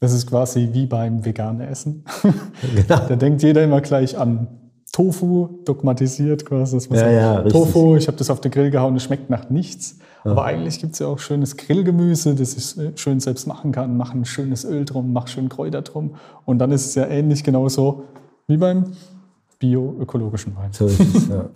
Das 0.00 0.12
ist 0.12 0.28
quasi 0.28 0.68
wie 0.72 0.86
beim 0.86 1.24
veganen 1.24 1.60
Essen. 1.60 2.04
Genau. 2.74 3.00
da 3.08 3.16
denkt 3.16 3.42
jeder 3.42 3.64
immer 3.64 3.80
gleich 3.80 4.16
an 4.16 4.46
Tofu, 4.92 5.60
dogmatisiert 5.64 6.44
quasi. 6.44 6.76
Dass 6.76 6.88
man 6.88 6.98
ja, 6.98 7.34
sagt, 7.34 7.46
ja, 7.46 7.50
Tofu, 7.50 7.96
ich 7.96 8.06
habe 8.06 8.16
das 8.16 8.30
auf 8.30 8.40
den 8.40 8.50
Grill 8.50 8.70
gehauen, 8.70 8.96
es 8.96 9.04
schmeckt 9.04 9.30
nach 9.30 9.50
nichts. 9.50 9.98
Aber 10.24 10.44
eigentlich 10.44 10.78
gibt 10.78 10.94
es 10.94 10.98
ja 10.98 11.06
auch 11.06 11.18
schönes 11.18 11.56
Grillgemüse, 11.56 12.34
das 12.34 12.54
ich 12.54 12.78
äh, 12.78 12.92
schön 12.96 13.20
selbst 13.20 13.46
machen 13.46 13.72
kann. 13.72 13.96
Mach 13.96 14.12
ein 14.12 14.24
schönes 14.24 14.64
Öl 14.64 14.84
drum, 14.84 15.12
mach 15.12 15.28
schön 15.28 15.48
Kräuter 15.48 15.82
drum. 15.82 16.16
Und 16.44 16.58
dann 16.58 16.70
ist 16.70 16.86
es 16.86 16.94
ja 16.94 17.06
ähnlich 17.06 17.44
genauso 17.44 18.04
wie 18.46 18.56
beim 18.56 18.92
bio-ökologischen 19.58 20.56
Wein. 20.56 20.72
So 20.72 20.86
ist 20.86 21.00
es, 21.00 21.28
ja. 21.28 21.48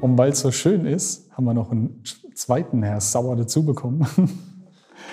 Und 0.00 0.18
weil 0.18 0.32
es 0.32 0.40
so 0.40 0.50
schön 0.50 0.84
ist, 0.84 1.30
haben 1.32 1.44
wir 1.44 1.54
noch 1.54 1.70
einen 1.70 2.02
zweiten 2.34 2.82
Herr 2.82 3.00
Sauer 3.00 3.36
dazu 3.36 3.64
bekommen. 3.64 4.06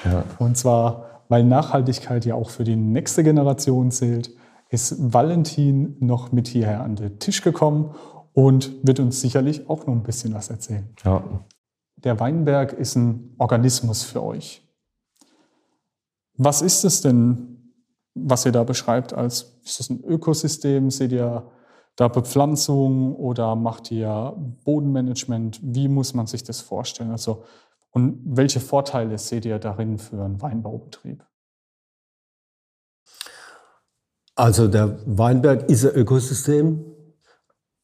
Ja. 0.06 0.24
Und 0.40 0.58
zwar, 0.58 1.09
weil 1.30 1.44
Nachhaltigkeit 1.44 2.26
ja 2.26 2.36
auch 2.36 2.50
für 2.50 2.66
die 2.66 2.76
nächste 2.76 3.24
Generation 3.24 3.92
zählt, 3.92 4.36
ist 4.70 5.14
Valentin 5.14 5.96
noch 6.00 6.32
mit 6.32 6.48
hierher 6.48 6.84
an 6.84 6.96
den 6.96 7.20
Tisch 7.20 7.42
gekommen 7.42 7.96
und 8.34 8.72
wird 8.84 9.00
uns 9.00 9.22
sicherlich 9.22 9.70
auch 9.70 9.86
noch 9.86 9.94
ein 9.94 10.04
bisschen 10.04 10.34
was 10.34 10.50
erzählen. 10.50 10.90
Ja. 11.04 11.24
Der 11.98 12.20
Weinberg 12.20 12.74
ist 12.74 12.96
ein 12.96 13.36
Organismus 13.38 14.04
für 14.04 14.24
euch. 14.24 14.68
Was 16.36 16.62
ist 16.62 16.86
es 16.86 17.02
denn, 17.02 17.74
was 18.16 18.46
ihr 18.46 18.52
da 18.52 18.64
beschreibt 18.64 19.14
als, 19.14 19.60
ist 19.64 19.80
das 19.80 19.90
ein 19.90 20.04
Ökosystem? 20.04 20.90
Seht 20.90 21.12
ihr 21.12 21.52
da 21.96 22.08
Bepflanzung 22.08 23.16
oder 23.16 23.56
macht 23.56 23.92
ihr 23.92 24.34
Bodenmanagement? 24.64 25.60
Wie 25.62 25.90
muss 25.90 26.14
man 26.14 26.28
sich 26.28 26.44
das 26.44 26.62
vorstellen? 26.62 27.12
Also, 27.12 27.44
und 27.92 28.22
welche 28.24 28.60
Vorteile 28.60 29.18
seht 29.18 29.46
ihr 29.46 29.60
darin 29.60 29.98
für 29.98 30.24
einen 30.24 30.42
Weinbaubetrieb? 30.42 31.26
Also 34.36 34.68
der 34.68 35.00
Weinberg 35.06 35.70
ist 35.70 35.86
ein 35.86 35.96
Ökosystem. 35.96 36.86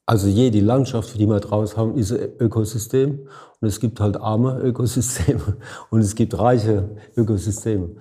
Also 0.05 0.27
jede 0.27 0.61
Landschaft, 0.61 1.19
die 1.19 1.27
wir 1.27 1.39
draußen 1.39 1.77
haben, 1.77 1.97
ist 1.97 2.11
ein 2.11 2.29
Ökosystem. 2.39 3.27
Und 3.59 3.67
es 3.67 3.79
gibt 3.79 3.99
halt 3.99 4.17
arme 4.17 4.59
Ökosysteme 4.63 5.57
und 5.89 5.99
es 5.99 6.15
gibt 6.15 6.37
reiche 6.37 6.95
Ökosysteme. 7.17 7.95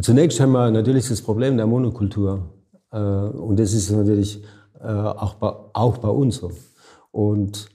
Zunächst 0.00 0.38
haben 0.40 0.52
wir 0.52 0.70
natürlich 0.70 1.08
das 1.08 1.22
Problem 1.22 1.56
der 1.56 1.66
Monokultur. 1.66 2.54
Äh, 2.92 2.98
und 2.98 3.58
das 3.58 3.72
ist 3.72 3.90
natürlich 3.90 4.44
äh, 4.80 4.86
auch 4.86 5.98
bei 5.98 6.08
uns 6.08 6.36
so. 6.36 6.52
Und, 7.10 7.68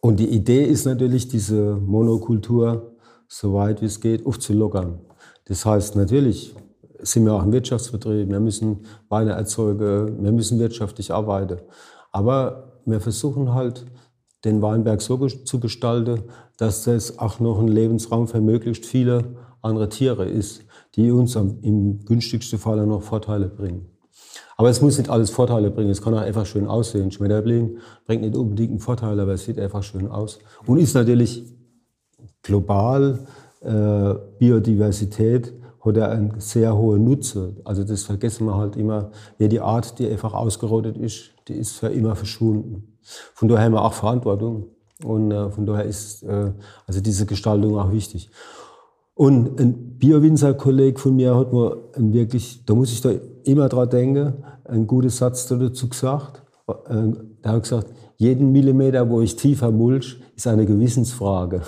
und 0.00 0.18
die 0.18 0.28
Idee 0.28 0.64
ist 0.64 0.86
natürlich, 0.86 1.28
diese 1.28 1.76
Monokultur 1.76 2.92
so 3.28 3.54
weit 3.54 3.80
wie 3.80 3.86
es 3.86 4.00
geht 4.00 4.26
aufzulockern. 4.26 4.98
Das 5.44 5.64
heißt 5.64 5.96
natürlich, 5.96 6.54
sind 6.98 7.24
wir 7.24 7.34
auch 7.34 7.42
ein 7.42 7.52
Wirtschaftsbetrieb, 7.52 8.28
wir 8.28 8.40
müssen 8.40 8.86
Weine 9.08 9.32
erzeugen, 9.32 10.22
wir 10.22 10.32
müssen 10.32 10.58
wirtschaftlich 10.58 11.12
arbeiten. 11.12 11.58
Aber 12.12 12.80
wir 12.84 13.00
versuchen 13.00 13.54
halt, 13.54 13.86
den 14.44 14.62
Weinberg 14.62 15.02
so 15.02 15.26
zu 15.26 15.60
gestalten, 15.60 16.22
dass 16.56 16.84
das 16.84 17.18
auch 17.18 17.40
noch 17.40 17.58
ein 17.58 17.68
Lebensraum 17.68 18.26
für 18.26 18.40
möglichst 18.40 18.86
viele 18.86 19.36
andere 19.60 19.90
Tiere 19.90 20.26
ist, 20.26 20.62
die 20.96 21.10
uns 21.10 21.36
im 21.36 22.04
günstigsten 22.04 22.58
Fall 22.58 22.86
noch 22.86 23.02
Vorteile 23.02 23.48
bringen. 23.48 23.86
Aber 24.56 24.68
es 24.68 24.82
muss 24.82 24.98
nicht 24.98 25.08
alles 25.08 25.30
Vorteile 25.30 25.70
bringen, 25.70 25.90
es 25.90 26.02
kann 26.02 26.14
auch 26.14 26.20
einfach 26.20 26.44
schön 26.44 26.66
aussehen. 26.66 27.10
Schmetterling 27.10 27.78
bringt 28.06 28.22
nicht 28.22 28.36
unbedingt 28.36 28.70
einen 28.70 28.80
Vorteil, 28.80 29.18
aber 29.18 29.32
es 29.32 29.44
sieht 29.44 29.58
einfach 29.58 29.82
schön 29.82 30.08
aus. 30.08 30.38
Und 30.66 30.78
ist 30.78 30.94
natürlich 30.94 31.44
global 32.42 33.20
äh, 33.62 34.14
Biodiversität 34.38 35.54
hat 35.80 35.96
er 35.96 36.10
einen 36.10 36.40
sehr 36.40 36.76
hohen 36.76 37.04
Nutzen. 37.04 37.56
Also 37.64 37.84
das 37.84 38.02
vergessen 38.02 38.46
wir 38.46 38.56
halt 38.56 38.76
immer. 38.76 39.10
Jede 39.38 39.62
Art, 39.62 39.98
die 39.98 40.08
einfach 40.08 40.34
ausgerottet 40.34 40.98
ist, 40.98 41.30
die 41.48 41.54
ist 41.54 41.78
für 41.78 41.88
immer 41.88 42.14
verschwunden. 42.16 42.98
Von 43.34 43.48
daher 43.48 43.64
haben 43.64 43.72
wir 43.72 43.82
auch 43.82 43.94
Verantwortung. 43.94 44.66
Und 45.02 45.30
äh, 45.30 45.50
von 45.50 45.64
daher 45.64 45.84
ist 45.84 46.22
äh, 46.22 46.52
also 46.86 47.00
diese 47.00 47.24
Gestaltung 47.24 47.78
auch 47.78 47.92
wichtig. 47.92 48.30
Und 49.14 49.58
ein 49.58 49.98
Biowinzer-Kolleg 49.98 51.00
von 51.00 51.16
mir 51.16 51.34
hat 51.34 51.52
mir 51.52 51.76
wirklich, 51.96 52.64
da 52.66 52.74
muss 52.74 52.92
ich 52.92 53.00
da 53.00 53.10
immer 53.44 53.68
dran 53.68 53.90
denken, 53.90 54.44
einen 54.64 54.86
guten 54.86 55.10
Satz 55.10 55.46
dazu 55.46 55.88
gesagt. 55.88 56.42
Äh, 56.68 57.12
der 57.42 57.52
hat 57.52 57.62
gesagt, 57.62 57.88
jeden 58.16 58.52
Millimeter, 58.52 59.08
wo 59.08 59.20
ich 59.22 59.36
tiefer 59.36 59.70
mulch, 59.70 60.20
ist 60.36 60.46
eine 60.46 60.66
Gewissensfrage. 60.66 61.62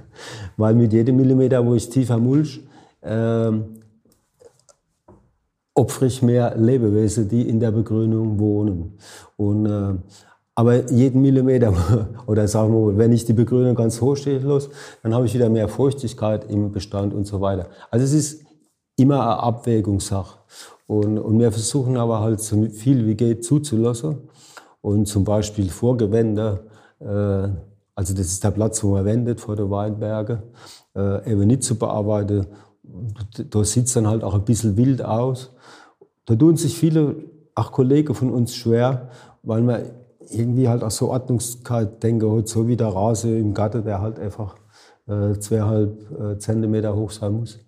Weil 0.56 0.74
mit 0.74 0.92
jedem 0.92 1.16
Millimeter, 1.16 1.64
wo 1.64 1.74
ich 1.74 1.88
tiefer 1.88 2.18
mulch, 2.18 2.62
ähm, 3.02 3.64
opfere 5.74 6.06
ich 6.06 6.22
mehr 6.22 6.56
Lebewesen, 6.56 7.28
die 7.28 7.48
in 7.48 7.58
der 7.58 7.72
Begrünung 7.72 8.38
wohnen. 8.38 8.98
Und, 9.36 9.66
äh, 9.66 9.94
aber 10.54 10.90
jeden 10.90 11.20
Millimeter, 11.22 11.72
oder 12.26 12.46
sagen 12.46 12.72
wir 12.72 12.92
mal, 12.92 12.98
wenn 12.98 13.12
ich 13.12 13.24
die 13.24 13.32
Begrünung 13.32 13.74
ganz 13.74 14.00
hoch 14.00 14.16
stehen 14.16 14.44
lasse, 14.44 14.70
dann 15.02 15.14
habe 15.14 15.26
ich 15.26 15.34
wieder 15.34 15.48
mehr 15.48 15.68
Feuchtigkeit 15.68 16.48
im 16.50 16.70
Bestand 16.70 17.12
und 17.12 17.26
so 17.26 17.40
weiter. 17.40 17.66
Also 17.90 18.04
es 18.04 18.12
ist 18.12 18.44
immer 18.96 19.22
eine 19.22 19.42
Abwägungssache. 19.42 20.38
Und, 20.86 21.18
und 21.18 21.38
wir 21.38 21.50
versuchen 21.50 21.96
aber 21.96 22.20
halt 22.20 22.40
so 22.40 22.62
viel 22.68 23.06
wie 23.06 23.14
geht 23.14 23.44
zuzulassen. 23.44 24.18
Und 24.80 25.06
zum 25.06 25.24
Beispiel 25.24 25.70
Vorgewände, 25.70 26.66
äh, 27.00 27.48
also 27.94 28.14
das 28.14 28.26
ist 28.26 28.44
der 28.44 28.50
Platz, 28.50 28.82
wo 28.84 28.90
man 28.90 29.04
wendet 29.04 29.40
vor 29.40 29.56
der 29.56 29.70
Weinberge, 29.70 30.42
äh, 30.94 31.30
eben 31.30 31.46
nicht 31.46 31.62
zu 31.62 31.76
bearbeiten, 31.78 32.46
da 33.50 33.64
sieht 33.64 33.86
es 33.86 33.94
dann 33.94 34.06
halt 34.06 34.22
auch 34.22 34.34
ein 34.34 34.44
bisschen 34.44 34.76
wild 34.76 35.02
aus. 35.02 35.54
Da 36.26 36.36
tun 36.36 36.56
sich 36.56 36.76
viele, 36.76 37.16
auch 37.54 37.72
Kollegen 37.72 38.14
von 38.14 38.30
uns 38.30 38.54
schwer, 38.54 39.08
weil 39.42 39.62
man 39.62 39.82
irgendwie 40.30 40.68
halt 40.68 40.82
auch 40.82 40.90
so 40.90 41.10
Ordnungskeit 41.10 42.02
denke, 42.02 42.30
halt 42.30 42.48
so 42.48 42.66
wie 42.66 42.76
der 42.76 42.88
Rase 42.88 43.36
im 43.36 43.54
Garten, 43.54 43.84
der 43.84 44.00
halt 44.00 44.18
einfach 44.18 44.56
äh, 45.06 45.38
zweieinhalb 45.38 46.20
äh, 46.20 46.38
Zentimeter 46.38 46.94
hoch 46.96 47.10
sein 47.10 47.32
muss. 47.32 47.58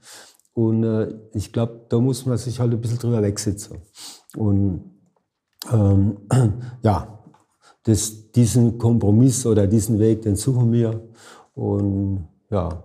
Und 0.56 0.84
äh, 0.84 1.14
ich 1.34 1.52
glaube, 1.52 1.82
da 1.90 1.98
muss 1.98 2.25
man 2.25 2.38
sich 2.38 2.58
halt 2.58 2.72
ein 2.72 2.80
bisschen 2.80 2.98
drüber 2.98 3.22
wegsitzen. 3.22 3.76
Und 4.34 4.90
ähm, 5.70 6.16
ja, 6.82 7.22
das, 7.82 8.32
diesen 8.32 8.78
Kompromiss 8.78 9.44
oder 9.44 9.66
diesen 9.66 9.98
Weg, 9.98 10.22
den 10.22 10.34
suchen 10.34 10.72
wir. 10.72 10.98
Und 11.54 12.26
ja, 12.48 12.82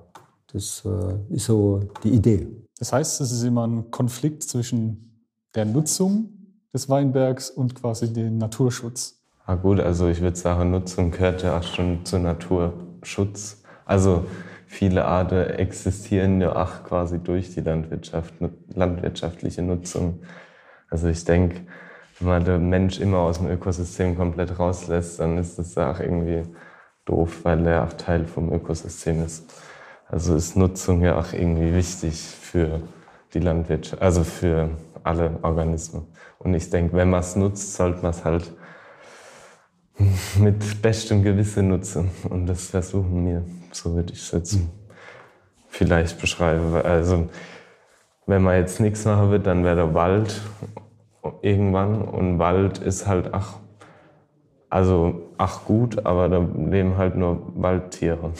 das 0.51 0.83
äh, 0.85 1.33
ist 1.33 1.45
so 1.45 1.79
die 2.03 2.09
Idee. 2.09 2.45
Das 2.77 2.91
heißt, 2.91 3.21
es 3.21 3.31
ist 3.31 3.43
immer 3.43 3.65
ein 3.65 3.89
Konflikt 3.89 4.43
zwischen 4.43 5.25
der 5.55 5.63
Nutzung 5.63 6.29
des 6.73 6.89
Weinbergs 6.89 7.49
und 7.51 7.73
quasi 7.75 8.11
dem 8.11 8.37
Naturschutz. 8.37 9.23
Ah 9.45 9.55
gut, 9.55 9.79
also 9.79 10.09
ich 10.09 10.19
würde 10.19 10.35
sagen, 10.35 10.71
Nutzung 10.71 11.11
gehört 11.11 11.41
ja 11.43 11.57
auch 11.57 11.63
schon 11.63 12.03
zu 12.03 12.19
Naturschutz. 12.19 13.63
Also 13.85 14.25
viele 14.71 15.03
Arten 15.03 15.49
existieren 15.59 16.39
ja 16.39 16.55
auch 16.55 16.83
quasi 16.85 17.19
durch 17.19 17.53
die 17.53 17.59
Landwirtschaft, 17.59 18.33
landwirtschaftliche 18.73 19.61
Nutzung. 19.61 20.21
Also 20.89 21.09
ich 21.09 21.25
denke, 21.25 21.61
wenn 22.19 22.27
man 22.29 22.45
den 22.45 22.69
Mensch 22.69 22.99
immer 22.99 23.19
aus 23.19 23.39
dem 23.39 23.49
Ökosystem 23.49 24.15
komplett 24.15 24.57
rauslässt, 24.57 25.19
dann 25.19 25.37
ist 25.37 25.59
das 25.59 25.77
auch 25.77 25.99
irgendwie 25.99 26.43
doof, 27.03 27.41
weil 27.43 27.67
er 27.67 27.83
auch 27.83 27.93
Teil 27.93 28.25
vom 28.25 28.51
Ökosystem 28.53 29.21
ist. 29.25 29.53
Also 30.07 30.35
ist 30.35 30.55
Nutzung 30.55 31.03
ja 31.03 31.19
auch 31.19 31.33
irgendwie 31.33 31.75
wichtig 31.75 32.21
für 32.21 32.81
die 33.33 33.39
Landwirtschaft, 33.39 34.01
also 34.01 34.23
für 34.23 34.69
alle 35.03 35.37
Organismen. 35.41 36.07
Und 36.39 36.53
ich 36.53 36.69
denke, 36.69 36.95
wenn 36.95 37.09
man 37.09 37.19
es 37.19 37.35
nutzt, 37.35 37.75
sollte 37.75 38.01
man 38.03 38.11
es 38.11 38.23
halt 38.23 38.53
mit 40.39 40.81
bestem 40.81 41.23
Gewissen 41.23 41.67
nutzen. 41.67 42.09
Und 42.29 42.47
das 42.47 42.67
versuchen 42.67 43.25
wir, 43.25 43.43
so 43.71 43.95
würde 43.95 44.13
ich 44.13 44.19
es 44.19 44.31
jetzt 44.31 44.59
vielleicht 45.69 46.19
beschreiben. 46.19 46.75
Also, 46.75 47.29
wenn 48.27 48.43
man 48.43 48.57
jetzt 48.57 48.79
nichts 48.79 49.05
machen 49.05 49.31
wird, 49.31 49.47
dann 49.47 49.63
wäre 49.63 49.75
der 49.75 49.93
Wald 49.93 50.41
irgendwann. 51.41 52.01
Und 52.01 52.39
Wald 52.39 52.77
ist 52.77 53.07
halt, 53.07 53.33
ach, 53.33 53.57
also, 54.69 55.21
ach 55.37 55.65
gut, 55.65 56.05
aber 56.05 56.29
da 56.29 56.39
leben 56.39 56.97
halt 56.97 57.15
nur 57.15 57.41
Waldtiere. 57.55 58.31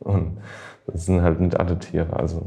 Und 0.00 0.38
das 0.86 1.06
sind 1.06 1.22
halt 1.22 1.40
nicht 1.40 1.58
alle 1.58 1.78
Tiere. 1.78 2.12
Also, 2.12 2.42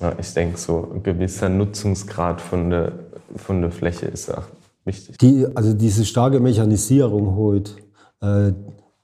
ja, 0.00 0.12
ich 0.18 0.32
denke, 0.34 0.58
so 0.58 0.90
ein 0.94 1.02
gewisser 1.02 1.48
Nutzungsgrad 1.48 2.40
von 2.40 2.70
der, 2.70 2.92
von 3.36 3.60
der 3.62 3.70
Fläche 3.70 4.06
ist 4.06 4.30
auch 4.30 4.44
wichtig. 4.84 5.18
Die, 5.18 5.46
also 5.54 5.74
diese 5.74 6.04
starke 6.04 6.40
Mechanisierung 6.40 7.36
heute, 7.36 7.72
äh, 8.20 8.52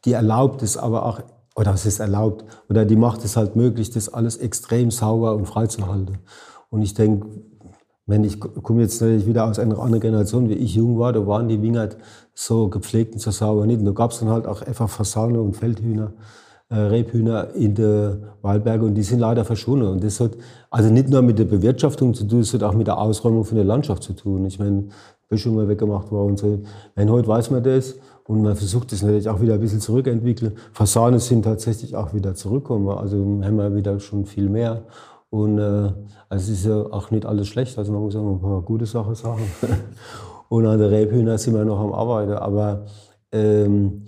die 0.04 0.12
erlaubt 0.12 0.62
es 0.62 0.76
aber 0.76 1.06
auch, 1.06 1.22
oder 1.56 1.74
es 1.74 1.86
ist 1.86 2.00
erlaubt, 2.00 2.44
oder 2.68 2.84
die 2.84 2.96
macht 2.96 3.24
es 3.24 3.36
halt 3.36 3.56
möglich, 3.56 3.90
das 3.90 4.08
alles 4.08 4.36
extrem 4.36 4.90
sauber 4.90 5.34
und 5.34 5.46
frei 5.46 5.66
zu 5.66 5.86
halten. 5.86 6.18
Und 6.70 6.82
ich 6.82 6.94
denke, 6.94 7.26
wenn 8.06 8.24
ich 8.24 8.40
komme 8.40 8.82
jetzt 8.82 9.00
natürlich 9.00 9.26
wieder 9.26 9.44
aus 9.44 9.58
einer 9.58 9.78
anderen 9.78 10.00
Generation, 10.00 10.48
wie 10.48 10.54
ich 10.54 10.74
jung 10.74 10.98
war, 10.98 11.12
da 11.12 11.26
waren 11.26 11.48
die 11.48 11.62
Wingert 11.62 11.96
so 12.34 12.68
gepflegt 12.68 13.14
und 13.14 13.20
so 13.20 13.30
sauber 13.30 13.66
nicht. 13.66 13.78
Und 13.78 13.84
da 13.84 13.92
gab 13.92 14.10
es 14.10 14.18
dann 14.18 14.30
halt 14.30 14.46
auch 14.46 14.62
einfach 14.62 14.88
Fasane 14.88 15.40
und 15.40 15.56
Feldhühner, 15.56 16.12
äh, 16.70 16.74
Rebhühner 16.74 17.54
in 17.54 17.74
der 17.74 18.36
Waldberge 18.42 18.84
und 18.84 18.94
die 18.94 19.02
sind 19.02 19.20
leider 19.20 19.44
verschwunden. 19.44 19.86
Und 19.86 20.02
das 20.02 20.18
hat 20.18 20.32
also 20.70 20.90
nicht 20.90 21.08
nur 21.08 21.22
mit 21.22 21.38
der 21.38 21.44
Bewirtschaftung 21.44 22.14
zu 22.14 22.24
tun, 22.24 22.40
es 22.40 22.52
hat 22.52 22.64
auch 22.64 22.74
mit 22.74 22.88
der 22.88 22.98
Ausräumung 22.98 23.44
von 23.44 23.56
der 23.56 23.64
Landschaft 23.64 24.02
zu 24.02 24.12
tun. 24.12 24.44
Ich 24.44 24.58
meine, 24.58 24.88
Böschungen 25.28 25.68
weggemacht 25.68 26.10
worden 26.10 26.30
und 26.30 26.38
so. 26.38 26.62
Wenn 26.96 27.10
heute 27.10 27.28
weiß 27.28 27.50
man 27.52 27.62
das 27.62 27.94
und 28.30 28.42
man 28.42 28.54
versucht 28.54 28.92
das 28.92 29.02
natürlich 29.02 29.28
auch 29.28 29.40
wieder 29.40 29.54
ein 29.54 29.60
bisschen 29.60 29.80
zurückentwickeln. 29.80 30.56
Fasane 30.72 31.18
sind 31.18 31.42
tatsächlich 31.42 31.96
auch 31.96 32.14
wieder 32.14 32.36
zurückgekommen. 32.36 32.88
Also 32.96 33.16
haben 33.16 33.56
wir 33.56 33.74
wieder 33.74 33.98
schon 33.98 34.24
viel 34.24 34.48
mehr. 34.48 34.84
Und 35.30 35.58
äh, 35.58 35.92
also 36.28 36.44
es 36.44 36.48
ist 36.48 36.64
ja 36.64 36.76
auch 36.76 37.10
nicht 37.10 37.26
alles 37.26 37.48
schlecht. 37.48 37.76
Also 37.76 37.90
man 37.90 38.02
muss 38.02 38.14
auch 38.14 38.30
ein 38.30 38.40
paar 38.40 38.62
gute 38.62 38.86
Sachen 38.86 39.16
sagen. 39.16 39.42
und 40.48 40.64
an 40.64 40.78
der 40.78 40.92
Rebhühner 40.92 41.38
sind 41.38 41.54
wir 41.54 41.64
noch 41.64 41.80
am 41.80 41.92
Arbeiten. 41.92 42.34
Aber 42.34 42.86
ähm, 43.32 44.04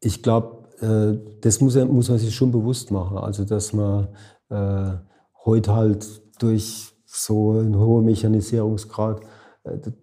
ich 0.00 0.22
glaube, 0.22 0.68
äh, 0.82 1.18
das 1.40 1.62
muss, 1.62 1.76
muss, 1.76 2.10
man 2.10 2.18
sich 2.18 2.34
schon 2.34 2.52
bewusst 2.52 2.90
machen. 2.90 3.16
Also 3.16 3.46
dass 3.46 3.72
man 3.72 4.08
äh, 4.50 4.98
heute 5.46 5.74
halt 5.74 6.06
durch 6.42 6.92
so 7.06 7.52
einen 7.52 7.78
hohen 7.78 8.04
Mechanisierungsgrad 8.04 9.22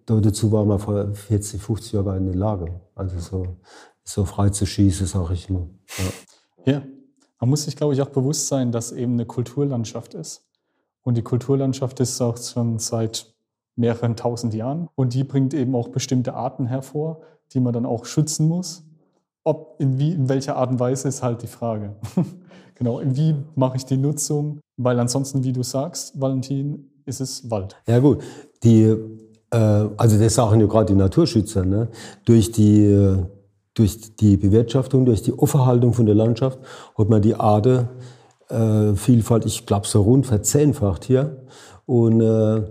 dazu 0.06 0.52
war 0.52 0.64
man 0.64 0.78
vor 0.78 1.14
40, 1.14 1.60
50 1.60 1.92
Jahren 1.92 2.18
in 2.18 2.26
der 2.26 2.36
Lage. 2.36 2.80
Also 2.94 3.18
so, 3.18 3.56
so 4.04 4.24
frei 4.24 4.50
zu 4.50 4.66
schießen, 4.66 5.06
sage 5.06 5.34
ich 5.34 5.48
immer. 5.48 5.68
Ja. 6.66 6.72
ja. 6.72 6.82
man 7.40 7.50
muss 7.50 7.64
sich, 7.64 7.76
glaube 7.76 7.94
ich, 7.94 8.02
auch 8.02 8.10
bewusst 8.10 8.48
sein, 8.48 8.72
dass 8.72 8.92
eben 8.92 9.14
eine 9.14 9.26
Kulturlandschaft 9.26 10.14
ist. 10.14 10.46
Und 11.02 11.16
die 11.16 11.22
Kulturlandschaft 11.22 12.00
ist 12.00 12.20
auch 12.20 12.36
schon 12.36 12.78
seit 12.78 13.34
mehreren 13.76 14.16
tausend 14.16 14.54
Jahren. 14.54 14.88
Und 14.94 15.14
die 15.14 15.24
bringt 15.24 15.54
eben 15.54 15.74
auch 15.74 15.88
bestimmte 15.88 16.34
Arten 16.34 16.66
hervor, 16.66 17.22
die 17.52 17.60
man 17.60 17.72
dann 17.72 17.86
auch 17.86 18.04
schützen 18.04 18.48
muss. 18.48 18.84
Ob 19.44 19.76
in, 19.78 19.98
wie, 19.98 20.12
in 20.12 20.28
welcher 20.28 20.56
Art 20.56 20.70
und 20.70 20.80
Weise 20.80 21.08
ist 21.08 21.22
halt 21.22 21.42
die 21.42 21.46
Frage. 21.46 21.96
genau, 22.74 23.00
wie 23.02 23.34
mache 23.54 23.76
ich 23.76 23.84
die 23.84 23.98
Nutzung? 23.98 24.60
Weil 24.76 24.98
ansonsten, 24.98 25.44
wie 25.44 25.52
du 25.52 25.62
sagst, 25.62 26.18
Valentin, 26.18 26.90
ist 27.04 27.20
es 27.20 27.50
Wald. 27.50 27.76
Ja 27.86 27.98
gut, 27.98 28.22
die 28.62 28.96
also 29.56 30.18
das 30.18 30.34
sagen 30.34 30.60
ja 30.60 30.66
gerade 30.66 30.92
die 30.92 30.98
Naturschützer, 30.98 31.64
ne? 31.64 31.88
durch, 32.24 32.52
die, 32.52 32.84
äh, 32.84 33.16
durch 33.74 34.16
die 34.16 34.36
Bewirtschaftung, 34.36 35.04
durch 35.04 35.22
die 35.22 35.36
Offenhaltung 35.38 35.92
von 35.92 36.06
der 36.06 36.14
Landschaft 36.14 36.58
hat 36.96 37.08
man 37.08 37.22
die 37.22 37.34
Artenvielfalt, 37.34 39.44
äh, 39.44 39.48
ich 39.48 39.66
glaube, 39.66 39.86
so 39.86 40.02
rund 40.02 40.26
verzehnfacht 40.26 41.04
hier. 41.04 41.44
Und 41.86 42.20
äh, 42.20 42.62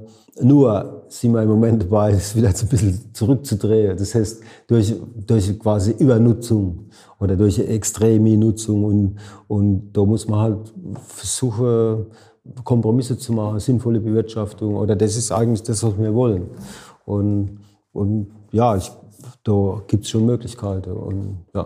nur 0.42 1.06
sind 1.10 1.34
wir 1.34 1.44
im 1.44 1.50
Moment 1.50 1.84
dabei, 1.84 2.12
es 2.12 2.36
wieder 2.36 2.50
ein 2.50 2.68
bisschen 2.68 3.14
zurückzudrehen. 3.14 3.96
Das 3.96 4.16
heißt, 4.16 4.42
durch, 4.68 4.96
durch 5.28 5.60
quasi 5.60 5.92
Übernutzung 5.92 6.88
oder 7.20 7.36
durch 7.36 7.60
extreme 7.60 8.36
Nutzung. 8.36 8.84
Und, 8.84 9.20
und 9.48 9.94
da 9.94 10.04
muss 10.04 10.28
man 10.28 10.40
halt 10.40 10.74
versuchen, 11.08 12.08
Kompromisse 12.64 13.18
zu 13.18 13.34
machen, 13.34 13.60
sinnvolle 13.60 14.00
Bewirtschaftung. 14.00 14.76
Oder 14.76 14.96
das 14.96 15.16
ist 15.16 15.32
eigentlich 15.32 15.64
das, 15.64 15.84
was 15.84 15.98
wir 15.98 16.14
wollen. 16.14 16.50
Und, 17.06 17.60
und 17.92 18.32
ja, 18.52 18.76
ich, 18.76 18.92
da 19.44 19.82
gibt 19.88 20.04
es 20.04 20.10
schon 20.10 20.26
Möglichkeiten. 20.26 20.92
Und, 20.92 21.46
ja. 21.54 21.66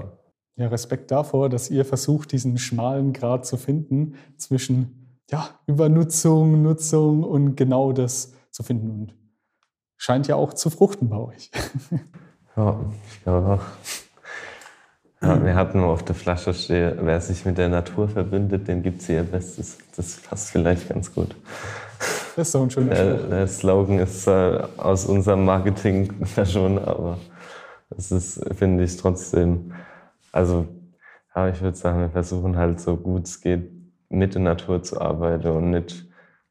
ja, 0.55 0.67
Respekt 0.67 1.11
davor, 1.11 1.49
dass 1.49 1.69
ihr 1.69 1.85
versucht, 1.85 2.31
diesen 2.31 2.57
schmalen 2.57 3.13
Grad 3.13 3.45
zu 3.45 3.57
finden 3.57 4.15
zwischen 4.37 5.21
ja, 5.29 5.49
Übernutzung, 5.65 6.61
Nutzung 6.61 7.23
und 7.23 7.55
genau 7.55 7.91
das 7.91 8.33
zu 8.51 8.63
finden. 8.63 8.91
Und 8.91 9.15
scheint 9.97 10.27
ja 10.27 10.35
auch 10.35 10.53
zu 10.53 10.69
fruchten 10.69 11.09
bei 11.09 11.17
euch. 11.17 11.51
Ja, 12.55 12.79
auch. 13.25 13.59
Ja, 15.21 15.43
wir 15.43 15.55
hatten 15.55 15.79
auf 15.79 16.03
der 16.03 16.15
Flasche 16.15 16.53
stehen, 16.53 16.99
wer 17.01 17.19
sich 17.21 17.43
mit 17.45 17.57
der 17.57 17.69
Natur 17.69 18.07
verbündet, 18.07 18.67
dem 18.67 18.83
gibt 18.83 19.01
sie 19.01 19.13
ihr 19.13 19.23
Bestes. 19.23 19.79
Das 19.95 20.17
passt 20.17 20.51
vielleicht 20.51 20.89
ganz 20.89 21.13
gut. 21.13 21.35
Das 22.35 22.49
ist 22.49 22.55
doch 22.55 22.61
ein 22.61 22.69
schöner 22.69 22.93
der, 22.93 23.13
der 23.15 23.47
Slogan 23.47 23.97
ist 23.97 24.27
äh, 24.27 24.61
aus 24.77 25.05
unserem 25.05 25.43
Marketing 25.43 26.13
schon, 26.45 26.77
aber 26.77 27.17
es 27.97 28.11
ist, 28.11 28.45
finde 28.55 28.83
ich, 28.83 28.95
trotzdem, 28.97 29.73
also 30.31 30.67
ja, 31.35 31.49
ich 31.49 31.61
würde 31.61 31.77
sagen, 31.77 32.01
wir 32.01 32.09
versuchen 32.09 32.55
halt 32.55 32.79
so 32.79 32.95
gut 32.95 33.25
es 33.25 33.41
geht, 33.41 33.71
mit 34.09 34.35
der 34.35 34.41
Natur 34.41 34.83
zu 34.83 35.01
arbeiten 35.01 35.47
und 35.47 35.71
nicht 35.71 36.05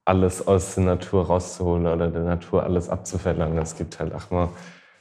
alles 0.05 0.47
aus 0.47 0.75
der 0.75 0.85
Natur 0.85 1.27
rauszuholen 1.27 1.87
oder 1.87 2.09
der 2.09 2.23
Natur 2.23 2.63
alles 2.63 2.89
abzuverlangen. 2.89 3.59
Es 3.59 3.77
gibt 3.77 3.99
halt 4.01 4.15
auch 4.15 4.31
mal 4.31 4.49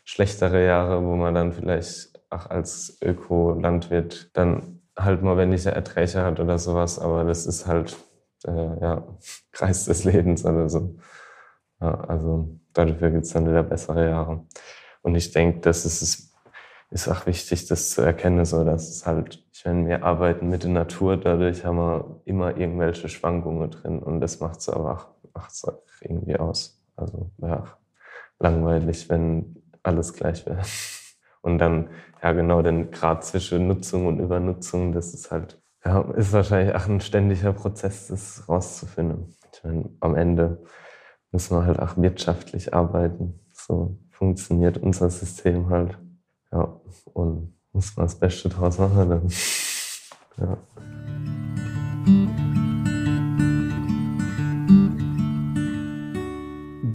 schlechtere 0.03 0.65
Jahre, 0.65 1.03
wo 1.03 1.15
man 1.15 1.33
dann 1.33 1.51
vielleicht 1.51 2.14
auch 2.29 2.49
als 2.49 2.97
Öko-Landwirt 3.01 4.31
dann 4.33 4.81
halt 4.97 5.21
mal, 5.21 5.37
wenn 5.37 5.53
ich 5.53 5.65
Erträge 5.65 6.23
hat 6.23 6.39
oder 6.39 6.57
sowas, 6.57 6.99
aber 6.99 7.23
das 7.23 7.45
ist 7.45 7.67
halt, 7.67 7.97
äh, 8.45 8.81
ja, 8.81 9.07
Kreis 9.51 9.85
des 9.85 10.03
Lebens 10.03 10.45
oder 10.45 10.69
so. 10.69 10.95
Ja, 11.81 11.93
also 12.01 12.49
dafür 12.73 13.11
gibt 13.11 13.25
es 13.25 13.33
dann 13.33 13.47
wieder 13.47 13.63
bessere 13.63 14.09
Jahre. 14.09 14.45
Und 15.01 15.15
ich 15.15 15.31
denke, 15.31 15.59
das 15.61 15.85
ist, 15.85 16.33
ist 16.89 17.07
auch 17.07 17.25
wichtig, 17.25 17.67
das 17.67 17.91
zu 17.91 18.01
erkennen, 18.01 18.45
so 18.45 18.63
dass 18.63 18.89
es 18.89 19.05
halt, 19.05 19.43
ich 19.53 19.65
meine, 19.65 19.87
wir 19.87 20.03
arbeiten 20.03 20.49
mit 20.49 20.63
der 20.63 20.71
Natur, 20.71 21.17
dadurch 21.17 21.65
haben 21.65 21.77
wir 21.77 22.21
immer 22.25 22.57
irgendwelche 22.57 23.09
Schwankungen 23.09 23.69
drin 23.71 23.99
und 23.99 24.21
das 24.21 24.39
macht 24.39 24.59
es 24.59 24.69
aber 24.69 25.15
macht's 25.33 25.65
auch 25.65 25.81
irgendwie 26.01 26.37
aus. 26.37 26.81
Also 26.95 27.29
ja, 27.37 27.77
langweilig, 28.39 29.09
wenn 29.09 29.61
alles 29.83 30.13
gleich 30.13 30.45
wäre. 30.45 30.61
Und 31.45 31.59
dann, 31.59 31.89
ja 32.23 32.31
genau, 32.31 32.63
den 32.63 32.89
Grad 32.89 33.23
zwischen 33.23 33.67
Nutzung 33.67 34.07
und 34.07 34.19
Übernutzung, 34.19 34.93
das 34.93 35.13
ist 35.13 35.29
halt, 35.29 35.61
ja, 35.85 36.01
ist 36.15 36.33
wahrscheinlich 36.33 36.73
auch 36.73 36.87
ein 36.87 37.01
ständiger 37.01 37.53
Prozess, 37.53 38.07
das 38.07 38.49
rauszufinden. 38.49 39.35
Ich 39.53 39.63
meine, 39.63 39.91
am 39.99 40.15
Ende 40.15 40.63
müssen 41.31 41.55
wir 41.55 41.67
halt 41.67 41.79
auch 41.79 41.97
wirtschaftlich 41.97 42.73
arbeiten. 42.73 43.39
So 43.53 43.99
funktioniert 44.09 44.79
unser 44.79 45.11
System 45.11 45.69
halt. 45.69 45.99
Ja, 46.51 46.81
und 47.13 47.53
muss 47.73 47.95
man 47.95 48.07
das 48.07 48.15
Beste 48.15 48.49
draus 48.49 48.79
machen 48.79 49.07
dann. 49.07 49.27
Ja. 50.37 51.34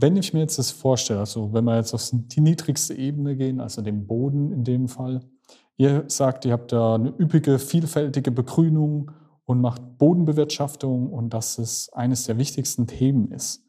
Wenn 0.01 0.17
ich 0.17 0.33
mir 0.33 0.41
jetzt 0.41 0.59
das 0.59 0.71
vorstelle, 0.71 1.21
also 1.21 1.53
wenn 1.53 1.65
wir 1.65 1.77
jetzt 1.77 1.95
auf 1.95 2.09
die 2.13 2.41
niedrigste 2.41 2.95
Ebene 2.95 3.37
gehen, 3.37 3.61
also 3.61 3.83
den 3.83 4.07
Boden 4.07 4.53
in 4.53 4.65
dem 4.65 4.89
Fall, 4.89 5.21
ihr 5.77 6.05
sagt, 6.09 6.45
ihr 6.45 6.53
habt 6.53 6.73
da 6.73 6.95
eine 6.95 7.13
üppige, 7.19 7.59
vielfältige 7.59 8.31
Begrünung 8.31 9.11
und 9.45 9.61
macht 9.61 9.99
Bodenbewirtschaftung 9.99 11.13
und 11.13 11.35
dass 11.35 11.59
es 11.59 11.93
eines 11.93 12.25
der 12.25 12.39
wichtigsten 12.39 12.87
Themen 12.87 13.31
ist. 13.33 13.65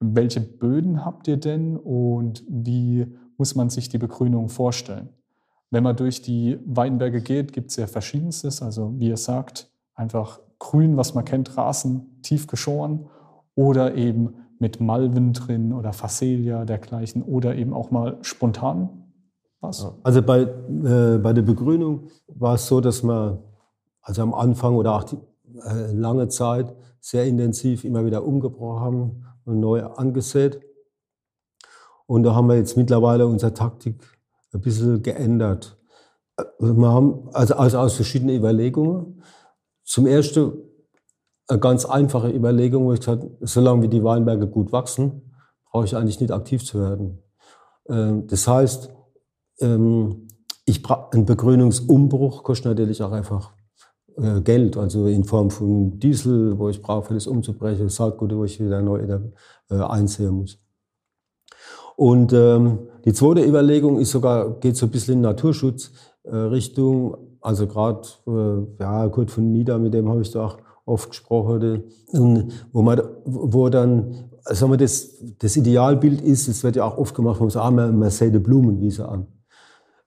Welche 0.00 0.40
Böden 0.40 1.04
habt 1.04 1.28
ihr 1.28 1.36
denn 1.36 1.76
und 1.76 2.44
wie 2.48 3.06
muss 3.36 3.54
man 3.54 3.70
sich 3.70 3.88
die 3.88 3.98
Begrünung 3.98 4.48
vorstellen? 4.48 5.10
Wenn 5.70 5.84
man 5.84 5.96
durch 5.96 6.22
die 6.22 6.58
Weinberge 6.66 7.22
geht, 7.22 7.52
gibt 7.52 7.70
es 7.70 7.76
ja 7.76 7.86
verschiedenstes. 7.86 8.62
Also 8.62 8.92
wie 8.98 9.08
ihr 9.08 9.16
sagt, 9.16 9.70
einfach 9.94 10.40
Grün, 10.58 10.96
was 10.96 11.14
man 11.14 11.24
kennt, 11.24 11.56
Rasen 11.56 12.20
tief 12.22 12.46
geschoren 12.46 13.08
oder 13.54 13.94
eben 13.94 14.34
mit 14.62 14.80
Malven 14.80 15.32
drin 15.32 15.72
oder 15.72 15.92
Phacelia 15.92 16.64
dergleichen 16.64 17.22
oder 17.22 17.56
eben 17.56 17.74
auch 17.74 17.90
mal 17.90 18.16
spontan 18.22 18.88
was? 19.60 19.86
Also 20.02 20.22
bei, 20.22 20.42
äh, 20.42 21.18
bei 21.18 21.32
der 21.32 21.42
Begrünung 21.42 22.08
war 22.28 22.54
es 22.54 22.66
so, 22.66 22.80
dass 22.80 23.02
man 23.02 23.38
also 24.00 24.22
am 24.22 24.34
Anfang 24.34 24.74
oder 24.76 24.94
auch 24.94 25.04
die, 25.04 25.18
äh, 25.64 25.92
lange 25.92 26.28
Zeit 26.28 26.74
sehr 27.00 27.24
intensiv 27.26 27.84
immer 27.84 28.04
wieder 28.04 28.24
umgebrochen 28.24 28.80
haben 28.80 29.26
und 29.44 29.60
neu 29.60 29.82
angesät. 29.82 30.60
Und 32.06 32.22
da 32.22 32.34
haben 32.34 32.48
wir 32.48 32.56
jetzt 32.56 32.76
mittlerweile 32.76 33.26
unsere 33.26 33.54
Taktik 33.54 33.96
ein 34.52 34.60
bisschen 34.60 35.02
geändert. 35.02 35.76
Äh, 36.36 36.44
wir 36.60 36.88
haben 36.88 37.28
also, 37.32 37.54
also 37.54 37.78
aus 37.78 37.94
verschiedenen 37.94 38.36
Überlegungen. 38.36 39.22
Zum 39.84 40.06
ersten 40.06 40.52
eine 41.52 41.60
ganz 41.60 41.84
einfache 41.84 42.30
Überlegung, 42.30 42.86
wo 42.86 42.92
ich 42.92 43.00
gesagt 43.00 43.24
solange 43.40 43.82
wie 43.82 43.88
die 43.88 44.02
Weinberge 44.02 44.46
gut 44.46 44.72
wachsen, 44.72 45.32
brauche 45.70 45.84
ich 45.84 45.96
eigentlich 45.96 46.20
nicht 46.20 46.32
aktiv 46.32 46.64
zu 46.64 46.80
werden. 46.80 47.18
Ähm, 47.88 48.26
das 48.26 48.48
heißt, 48.48 48.90
ähm, 49.60 50.28
ich 50.64 50.82
ein 51.12 51.26
Begrünungsumbruch 51.26 52.42
kostet 52.42 52.66
natürlich 52.66 53.02
auch 53.02 53.12
einfach 53.12 53.52
äh, 54.16 54.40
Geld, 54.40 54.76
also 54.76 55.06
in 55.06 55.24
Form 55.24 55.50
von 55.50 55.98
Diesel, 55.98 56.58
wo 56.58 56.68
ich 56.68 56.80
brauche, 56.80 57.08
für 57.08 57.14
das 57.14 57.26
umzubrechen, 57.26 57.88
Saatgut, 57.88 58.34
wo 58.34 58.44
ich 58.44 58.60
wieder 58.60 58.80
neu 58.80 59.00
äh, 59.00 59.74
einsehen 59.74 60.34
muss. 60.34 60.58
Und 61.96 62.32
ähm, 62.32 62.78
die 63.04 63.12
zweite 63.12 63.44
Überlegung 63.44 63.98
ist 63.98 64.12
sogar, 64.12 64.58
geht 64.60 64.76
so 64.76 64.86
ein 64.86 64.90
bisschen 64.90 65.14
in 65.14 65.20
Naturschutzrichtung. 65.20 67.14
Äh, 67.14 67.16
also 67.44 67.66
gerade, 67.66 68.02
ja, 68.78 69.08
Kurt 69.08 69.32
von 69.32 69.50
Nieder, 69.50 69.76
mit 69.76 69.92
dem 69.92 70.08
habe 70.08 70.22
ich 70.22 70.30
da 70.30 70.46
auch 70.46 70.58
oft 70.84 71.10
gesprochen, 71.10 71.84
und 72.08 72.52
wo 72.72 72.82
man, 72.82 73.00
wo 73.24 73.68
dann, 73.68 74.14
sagen 74.44 74.72
wir, 74.72 74.76
das, 74.76 75.18
das 75.38 75.56
Idealbild 75.56 76.20
ist, 76.20 76.48
es 76.48 76.64
wird 76.64 76.76
ja 76.76 76.84
auch 76.84 76.98
oft 76.98 77.14
gemacht, 77.14 77.40
man 77.40 77.50
sagt, 77.50 77.64
ah, 77.64 77.70
man, 77.70 77.98
man 77.98 78.10
sieht 78.10 78.28
eine 78.28 78.40
Blumenwiese 78.40 79.08
an. 79.08 79.26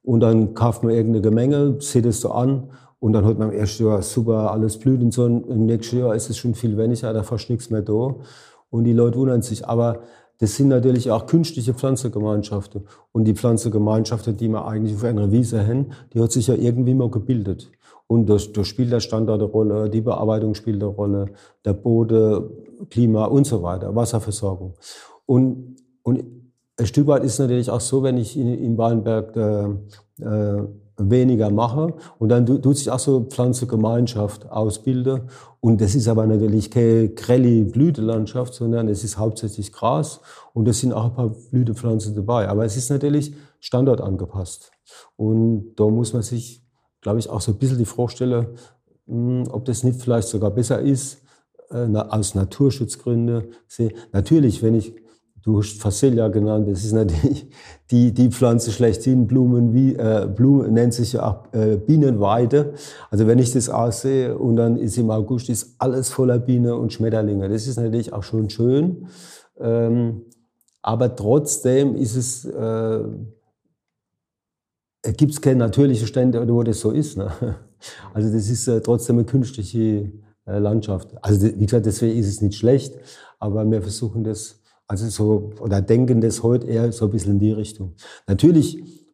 Und 0.03 0.19
dann 0.19 0.53
kauft 0.53 0.83
man 0.83 0.93
irgendeine 0.93 1.21
Gemenge, 1.21 1.77
sieht 1.79 2.05
es 2.05 2.21
so 2.21 2.31
an 2.31 2.69
und 2.99 3.13
dann 3.13 3.25
hat 3.25 3.37
man 3.37 3.51
im 3.51 3.57
ersten 3.57 3.85
Jahr 3.85 4.01
super, 4.01 4.51
alles 4.51 4.77
blüht 4.77 5.01
und 5.01 5.13
so. 5.13 5.25
Und 5.25 5.47
Im 5.47 5.65
nächsten 5.65 5.99
Jahr 5.99 6.15
ist 6.15 6.29
es 6.29 6.37
schon 6.37 6.55
viel 6.55 6.77
weniger, 6.77 7.13
da 7.13 7.23
fast 7.23 7.49
nichts 7.49 7.69
mehr 7.69 7.81
da. 7.81 8.15
Und 8.69 8.83
die 8.83 8.93
Leute 8.93 9.17
wundern 9.17 9.41
sich. 9.41 9.67
Aber 9.67 9.99
das 10.39 10.55
sind 10.55 10.69
natürlich 10.69 11.11
auch 11.11 11.27
künstliche 11.27 11.73
Pflanzengemeinschaften. 11.73 12.87
Und 13.11 13.25
die 13.25 13.35
Pflanzengemeinschaften, 13.35 14.37
die 14.37 14.49
man 14.49 14.63
eigentlich 14.63 14.95
auf 14.95 15.03
einer 15.03 15.31
Wiese 15.31 15.65
haben, 15.65 15.91
die 16.13 16.19
hat 16.19 16.31
sich 16.31 16.47
ja 16.47 16.55
irgendwie 16.55 16.93
mal 16.93 17.09
gebildet. 17.09 17.71
Und 18.07 18.29
da, 18.29 18.37
da 18.53 18.63
spielt 18.63 18.91
der 18.91 18.99
Standort 18.99 19.41
eine 19.41 19.49
Rolle, 19.49 19.89
die 19.89 20.01
Bearbeitung 20.01 20.53
spielt 20.53 20.81
eine 20.81 20.91
Rolle, 20.91 21.25
der 21.63 21.73
Boden, 21.73 22.49
Klima 22.89 23.25
und 23.25 23.45
so 23.47 23.63
weiter, 23.63 23.95
Wasserversorgung. 23.95 24.75
Und, 25.25 25.77
und 26.03 26.23
ein 26.77 26.85
Stück 26.85 27.07
weit 27.07 27.23
ist 27.23 27.33
es 27.33 27.39
natürlich 27.39 27.69
auch 27.69 27.81
so, 27.81 28.03
wenn 28.03 28.17
ich 28.17 28.37
in, 28.37 28.47
in 28.53 28.77
Weinberg 28.77 29.35
äh, 29.35 30.23
äh, 30.23 30.67
weniger 30.97 31.49
mache 31.49 31.93
und 32.19 32.29
dann 32.29 32.45
tut 32.45 32.77
sich 32.77 32.89
auch 32.89 32.99
so 32.99 33.21
Pflanzengemeinschaft 33.21 34.49
ausbilden. 34.49 35.23
Und 35.59 35.81
das 35.81 35.95
ist 35.95 36.07
aber 36.07 36.25
natürlich 36.25 36.71
keine 36.71 37.09
grelle 37.09 37.65
Blütelandschaft, 37.65 38.53
sondern 38.53 38.87
es 38.87 39.03
ist 39.03 39.17
hauptsächlich 39.17 39.73
Gras 39.73 40.21
und 40.53 40.67
es 40.67 40.79
sind 40.79 40.93
auch 40.93 41.05
ein 41.05 41.13
paar 41.13 41.29
Blütepflanzen 41.51 42.15
dabei. 42.15 42.47
Aber 42.47 42.65
es 42.65 42.77
ist 42.77 42.89
natürlich 42.89 43.33
standortangepasst. 43.59 44.71
Und 45.17 45.75
da 45.75 45.87
muss 45.87 46.13
man 46.13 46.21
sich, 46.21 46.64
glaube 47.05 47.19
ich, 47.19 47.29
auch 47.29 47.39
so 47.39 47.51
ein 47.51 47.59
bisschen 47.59 47.77
die 47.77 48.09
stellen, 48.09 48.47
hm, 49.05 49.43
ob 49.51 49.63
das 49.65 49.83
nicht 49.83 50.01
vielleicht 50.01 50.27
sogar 50.27 50.49
besser 50.49 50.81
ist, 50.81 51.21
äh, 51.69 51.85
aus 51.95 52.33
Naturschutzgründen. 52.33 53.43
Natürlich, 54.11 54.63
wenn 54.63 54.73
ich 54.73 54.95
Du 55.43 55.59
hast 55.59 55.79
Facelia 55.79 56.29
genannt, 56.29 56.67
das 56.67 56.83
ist 56.83 56.93
natürlich 56.93 57.47
die, 57.91 58.11
die 58.11 58.31
Pflanze 58.31 58.71
schlechthin, 58.71 59.27
Blumen, 59.27 59.75
wie, 59.75 59.93
äh, 59.93 60.27
Blumen 60.27 60.73
nennt 60.73 60.95
sich 60.95 61.13
ja 61.13 61.27
auch 61.29 61.53
äh, 61.53 61.77
Bienenweide. 61.77 62.73
Also 63.11 63.27
wenn 63.27 63.37
ich 63.37 63.51
das 63.53 63.69
aussehe 63.69 64.35
und 64.35 64.55
dann 64.55 64.75
ist 64.75 64.97
im 64.97 65.11
August 65.11 65.49
ist 65.49 65.75
alles 65.77 66.09
voller 66.09 66.39
Bienen 66.39 66.73
und 66.73 66.91
Schmetterlinge. 66.91 67.47
Das 67.47 67.67
ist 67.67 67.77
natürlich 67.77 68.11
auch 68.11 68.23
schon 68.23 68.49
schön. 68.49 69.05
Ähm, 69.59 70.23
aber 70.81 71.15
trotzdem 71.15 71.95
ist 71.95 72.15
es, 72.15 72.45
äh, 72.45 73.03
gibt 75.13 75.33
es 75.33 75.41
keine 75.41 75.59
natürliche 75.59 76.07
Stände, 76.07 76.47
wo 76.47 76.63
das 76.63 76.79
so 76.79 76.91
ist. 76.91 77.17
Ne? 77.17 77.31
Also 78.13 78.31
das 78.31 78.49
ist 78.49 78.67
äh, 78.67 78.81
trotzdem 78.81 79.17
eine 79.17 79.25
künstliche 79.25 80.11
äh, 80.47 80.57
Landschaft. 80.57 81.09
Also 81.21 81.45
wie 81.45 81.65
gesagt, 81.65 81.85
deswegen 81.85 82.17
ist 82.17 82.27
es 82.27 82.41
nicht 82.41 82.57
schlecht, 82.57 82.95
aber 83.39 83.69
wir 83.69 83.81
versuchen 83.81 84.23
das 84.23 84.61
also 84.87 85.09
so, 85.09 85.51
oder 85.59 85.81
denken 85.81 86.21
das 86.21 86.43
heute 86.43 86.67
eher 86.67 86.91
so 86.91 87.05
ein 87.05 87.11
bisschen 87.11 87.33
in 87.33 87.39
die 87.39 87.51
Richtung. 87.51 87.93
Natürlich 88.27 89.04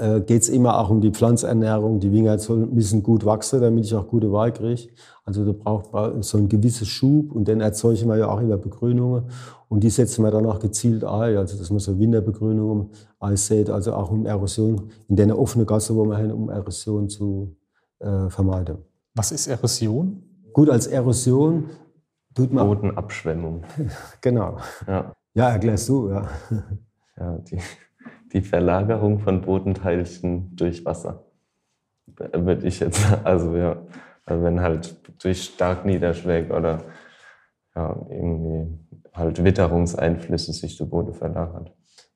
äh, 0.00 0.20
geht 0.20 0.42
es 0.42 0.48
immer 0.48 0.78
auch 0.78 0.90
um 0.90 1.00
die 1.00 1.10
Pflanzernährung. 1.10 2.00
Die 2.00 2.10
Winger 2.12 2.38
müssen 2.72 3.02
gut 3.02 3.24
wachsen, 3.24 3.60
damit 3.60 3.84
ich 3.84 3.94
auch 3.94 4.08
gute 4.08 4.32
Wahl 4.32 4.52
kriege. 4.52 4.88
Also 5.24 5.44
da 5.44 5.52
braucht 5.52 5.92
man 5.92 6.22
so 6.22 6.38
ein 6.38 6.48
gewisses 6.48 6.88
Schub 6.88 7.32
und 7.32 7.46
dann 7.46 7.60
erzeugen 7.60 8.08
wir 8.08 8.16
ja 8.16 8.28
auch 8.28 8.40
immer 8.40 8.56
Begrünungen. 8.56 9.24
Und 9.68 9.84
die 9.84 9.90
setzen 9.90 10.24
wir 10.24 10.30
dann 10.30 10.46
auch 10.46 10.58
gezielt 10.58 11.04
ein, 11.04 11.36
also 11.36 11.56
dass 11.56 11.70
man 11.70 11.78
so 11.78 11.98
Winterbegrünungen 11.98 12.88
einsät, 13.20 13.70
also 13.70 13.92
auch 13.92 14.10
um 14.10 14.26
Erosion, 14.26 14.90
in 15.08 15.16
der 15.16 15.38
offenen 15.38 15.66
Gasse, 15.66 15.94
wo 15.94 16.04
wir 16.04 16.16
haben, 16.16 16.32
um 16.32 16.48
Erosion 16.48 17.08
zu 17.08 17.54
äh, 18.00 18.28
vermeiden. 18.30 18.78
Was 19.14 19.30
ist 19.30 19.46
Erosion? 19.46 20.22
Gut, 20.52 20.70
als 20.70 20.86
Erosion 20.86 21.66
tut 22.34 22.52
man. 22.52 22.66
Bodenabschwemmung. 22.66 23.62
genau. 24.20 24.56
Ja. 24.88 25.12
Ja, 25.34 25.50
erklärst 25.50 25.88
du, 25.88 26.08
ja. 26.08 26.28
Ja, 27.16 27.38
die, 27.38 27.58
die 28.32 28.42
Verlagerung 28.42 29.20
von 29.20 29.40
Bodenteilchen 29.40 30.54
durch 30.56 30.84
Wasser. 30.84 31.24
Würde 32.06 32.66
ich 32.66 32.80
jetzt, 32.80 33.04
also 33.24 33.56
ja, 33.56 33.82
also 34.24 34.44
wenn 34.44 34.60
halt 34.60 34.96
durch 35.22 35.44
stark 35.44 35.84
Niederschläge 35.84 36.54
oder 36.54 36.84
ja, 37.74 38.06
irgendwie 38.08 38.78
halt 39.12 39.42
Witterungseinflüsse 39.42 40.52
sich 40.52 40.76
der 40.76 40.84
Boden 40.86 41.14
verlagert. 41.14 41.72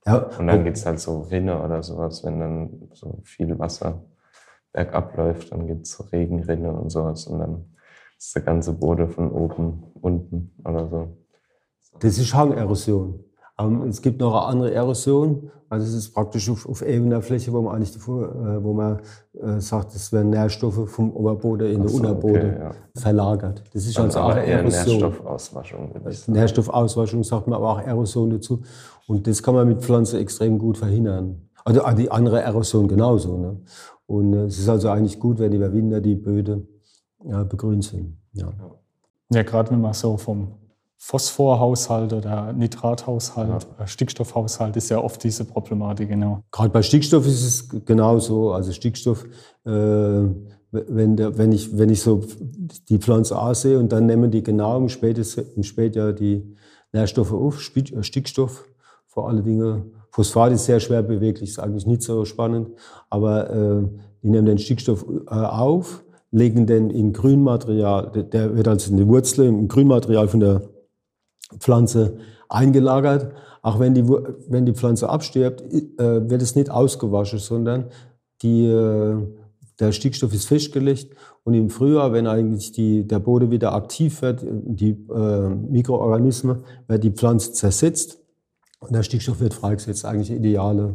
Ja. 0.06 0.18
Und 0.38 0.46
dann 0.46 0.64
gibt 0.64 0.76
es 0.76 0.84
halt 0.84 1.00
so 1.00 1.22
Rinne 1.22 1.62
oder 1.62 1.82
sowas, 1.82 2.24
wenn 2.24 2.40
dann 2.40 2.88
so 2.92 3.20
viel 3.24 3.58
Wasser 3.58 4.04
bergab 4.72 5.16
läuft, 5.16 5.52
dann 5.52 5.66
gibt 5.66 5.86
es 5.86 6.12
Regenrinne 6.12 6.72
und 6.72 6.90
sowas 6.90 7.26
und 7.26 7.38
dann 7.38 7.74
ist 8.18 8.34
der 8.34 8.42
ganze 8.42 8.72
Boden 8.72 9.08
von 9.08 9.30
oben 9.30 9.84
unten 10.00 10.54
oder 10.64 10.88
so. 10.88 11.16
Das 12.00 12.18
ist 12.18 12.34
Hangerosion. 12.34 13.24
Aber 13.56 13.86
es 13.86 14.02
gibt 14.02 14.20
noch 14.20 14.34
eine 14.34 14.46
andere 14.46 14.74
Erosion. 14.74 15.50
Also 15.68 15.86
es 15.86 15.94
ist 15.94 16.12
praktisch 16.12 16.50
auf, 16.50 16.68
auf 16.68 16.82
ebener 16.82 17.22
Fläche, 17.22 17.52
wo 17.52 17.62
man 17.62 17.76
eigentlich 17.76 17.92
davor, 17.92 18.24
äh, 18.24 18.64
wo 18.64 18.72
man 18.72 19.00
äh, 19.40 19.60
sagt, 19.60 19.94
es 19.94 20.12
werden 20.12 20.30
Nährstoffe 20.30 20.88
vom 20.90 21.12
Oberboden 21.12 21.68
in 21.68 21.80
den 21.80 21.88
so, 21.88 21.96
Unterboden 21.96 22.50
okay, 22.50 22.60
ja. 22.60 22.74
verlagert. 22.96 23.62
Das 23.72 23.86
ist 23.86 23.98
also, 23.98 24.18
also 24.20 24.32
auch 24.32 24.36
eher 24.36 24.60
Erosion. 24.60 24.98
Nährstoffauswaschung. 24.98 25.90
Nährstoffauswaschung 26.26 27.22
sagt 27.22 27.46
man 27.46 27.56
aber 27.56 27.70
auch 27.70 27.80
Erosion 27.80 28.30
dazu. 28.30 28.62
Und 29.06 29.26
das 29.26 29.42
kann 29.42 29.54
man 29.54 29.68
mit 29.68 29.82
Pflanzen 29.82 30.18
extrem 30.18 30.58
gut 30.58 30.78
verhindern. 30.78 31.48
Also 31.64 31.80
die 31.96 32.10
andere 32.10 32.42
Erosion 32.42 32.88
genauso. 32.88 33.36
Ne? 33.38 33.60
Und 34.06 34.32
äh, 34.34 34.44
es 34.44 34.58
ist 34.58 34.68
also 34.68 34.90
eigentlich 34.90 35.18
gut, 35.18 35.38
wenn 35.38 35.52
über 35.52 35.72
Winter 35.72 36.00
die 36.00 36.16
Böden 36.16 36.68
ja, 37.24 37.44
begrünt 37.44 37.84
sind. 37.84 38.18
Ja, 38.32 38.52
ja 39.32 39.42
gerade 39.42 39.70
wenn 39.70 39.80
man 39.80 39.92
so 39.92 40.16
vom 40.16 40.54
Phosphorhaushalt 41.06 42.14
oder 42.14 42.54
Nitrathaushalt, 42.54 43.66
ja. 43.78 43.84
Äh, 43.84 43.86
Stickstoffhaushalt 43.86 44.74
ist 44.76 44.88
ja 44.88 44.98
oft 44.98 45.22
diese 45.22 45.44
Problematik, 45.44 46.08
genau. 46.08 46.40
Gerade 46.50 46.70
bei 46.70 46.80
Stickstoff 46.80 47.26
ist 47.26 47.44
es 47.44 47.84
genauso. 47.84 48.52
Also 48.52 48.72
Stickstoff, 48.72 49.26
äh, 49.66 49.70
wenn, 50.70 51.16
der, 51.16 51.36
wenn, 51.36 51.52
ich, 51.52 51.76
wenn 51.76 51.90
ich 51.90 52.00
so 52.00 52.22
die 52.88 52.96
Pflanze 52.96 53.38
ansehe 53.38 53.78
und 53.78 53.92
dann 53.92 54.06
nehmen 54.06 54.30
die 54.30 54.42
genau 54.42 54.78
im, 54.78 54.88
Spätes, 54.88 55.36
im 55.36 55.62
Spätjahr 55.62 56.14
die 56.14 56.56
Nährstoffe 56.94 57.34
auf, 57.34 57.58
äh, 57.76 58.02
Stickstoff 58.02 58.64
vor 59.06 59.28
allen 59.28 59.44
Dingen. 59.44 59.92
Phosphat 60.10 60.52
ist 60.52 60.64
sehr 60.64 60.80
schwer 60.80 61.02
beweglich, 61.02 61.50
ist 61.50 61.58
eigentlich 61.58 61.86
nicht 61.86 62.00
so 62.00 62.24
spannend, 62.24 62.70
aber 63.10 63.50
äh, 63.50 63.82
die 64.22 64.30
nehmen 64.30 64.46
den 64.46 64.58
Stickstoff 64.58 65.04
äh, 65.26 65.34
auf, 65.34 66.02
legen 66.30 66.66
den 66.66 66.88
in 66.88 67.12
Grünmaterial, 67.12 68.10
der 68.32 68.56
wird 68.56 68.68
also 68.68 68.90
in 68.90 68.96
die 68.96 69.06
Wurzel, 69.06 69.44
im 69.44 69.68
Grünmaterial 69.68 70.28
von 70.28 70.40
der 70.40 70.62
Pflanze 71.58 72.18
eingelagert. 72.48 73.32
Auch 73.62 73.78
wenn 73.78 73.94
die, 73.94 74.06
wenn 74.06 74.66
die 74.66 74.74
Pflanze 74.74 75.08
abstirbt, 75.08 75.62
äh, 75.62 76.28
wird 76.28 76.42
es 76.42 76.54
nicht 76.54 76.70
ausgewaschen, 76.70 77.38
sondern 77.38 77.86
die, 78.42 78.66
äh, 78.66 79.16
der 79.80 79.92
Stickstoff 79.92 80.34
ist 80.34 80.46
festgelegt. 80.46 81.14
Und 81.44 81.54
im 81.54 81.70
Frühjahr, 81.70 82.12
wenn 82.12 82.26
eigentlich 82.26 82.72
die, 82.72 83.06
der 83.06 83.18
Boden 83.18 83.50
wieder 83.50 83.74
aktiv 83.74 84.22
wird, 84.22 84.44
die 84.44 84.90
äh, 84.90 85.48
Mikroorganismen, 85.48 86.64
wird 86.88 87.04
die 87.04 87.10
Pflanze 87.10 87.52
zersetzt 87.52 88.18
und 88.80 88.94
der 88.94 89.02
Stickstoff 89.02 89.40
wird 89.40 89.54
freigesetzt. 89.54 90.04
Eigentlich 90.04 90.30
ideale, 90.30 90.94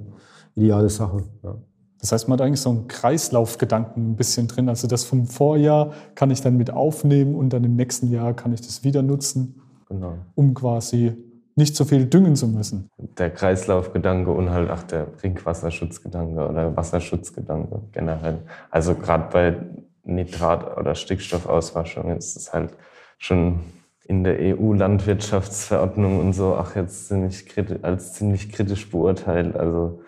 ideale 0.55 0.89
Sache. 0.89 1.23
Ja. 1.43 1.57
Das 1.99 2.11
heißt, 2.11 2.29
man 2.29 2.39
hat 2.39 2.45
eigentlich 2.45 2.61
so 2.61 2.69
einen 2.69 2.87
Kreislaufgedanken 2.87 4.11
ein 4.11 4.15
bisschen 4.15 4.47
drin. 4.47 4.69
Also 4.69 4.87
das 4.87 5.03
vom 5.03 5.25
Vorjahr 5.25 5.91
kann 6.15 6.31
ich 6.31 6.41
dann 6.41 6.55
mit 6.55 6.71
aufnehmen 6.71 7.35
und 7.35 7.51
dann 7.51 7.63
im 7.63 7.75
nächsten 7.75 8.09
Jahr 8.09 8.33
kann 8.33 8.53
ich 8.53 8.61
das 8.61 8.83
wieder 8.83 9.01
nutzen, 9.01 9.61
genau. 9.89 10.17
um 10.35 10.53
quasi 10.53 11.15
nicht 11.55 11.75
so 11.75 11.83
viel 11.83 12.05
düngen 12.05 12.35
zu 12.35 12.47
müssen. 12.47 12.89
Der 12.97 13.31
Kreislaufgedanke 13.31 14.31
und 14.31 14.49
halt 14.49 14.69
auch 14.71 14.83
der 14.83 15.15
Trinkwasserschutzgedanke 15.17 16.47
oder 16.47 16.75
Wasserschutzgedanke 16.75 17.81
generell. 17.91 18.39
Also 18.71 18.95
gerade 18.95 19.29
bei 19.31 19.57
Nitrat- 20.03 20.77
oder 20.77 20.95
Stickstoffauswaschung 20.95 22.15
ist 22.15 22.37
es 22.37 22.53
halt 22.53 22.73
schon 23.17 23.59
in 24.07 24.23
der 24.23 24.37
EU-Landwirtschaftsverordnung 24.39 26.19
und 26.19 26.33
so 26.33 26.55
auch 26.55 26.75
jetzt 26.75 27.09
ziemlich 27.09 27.45
kritisch, 27.45 27.77
als 27.83 28.13
ziemlich 28.13 28.51
kritisch 28.51 28.89
beurteilt. 28.89 29.55
Also 29.55 30.01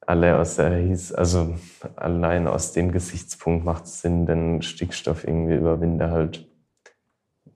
alle 0.00 0.36
aus 0.36 0.56
der 0.56 0.76
hieß, 0.76 1.12
also 1.12 1.54
allein 1.96 2.46
aus 2.46 2.72
dem 2.72 2.92
Gesichtspunkt 2.92 3.64
macht 3.64 3.84
es 3.84 4.02
Sinn, 4.02 4.26
den 4.26 4.60
Stickstoff 4.60 5.26
irgendwie 5.26 5.54
über 5.54 5.80
Winter 5.80 6.10
halt 6.10 6.51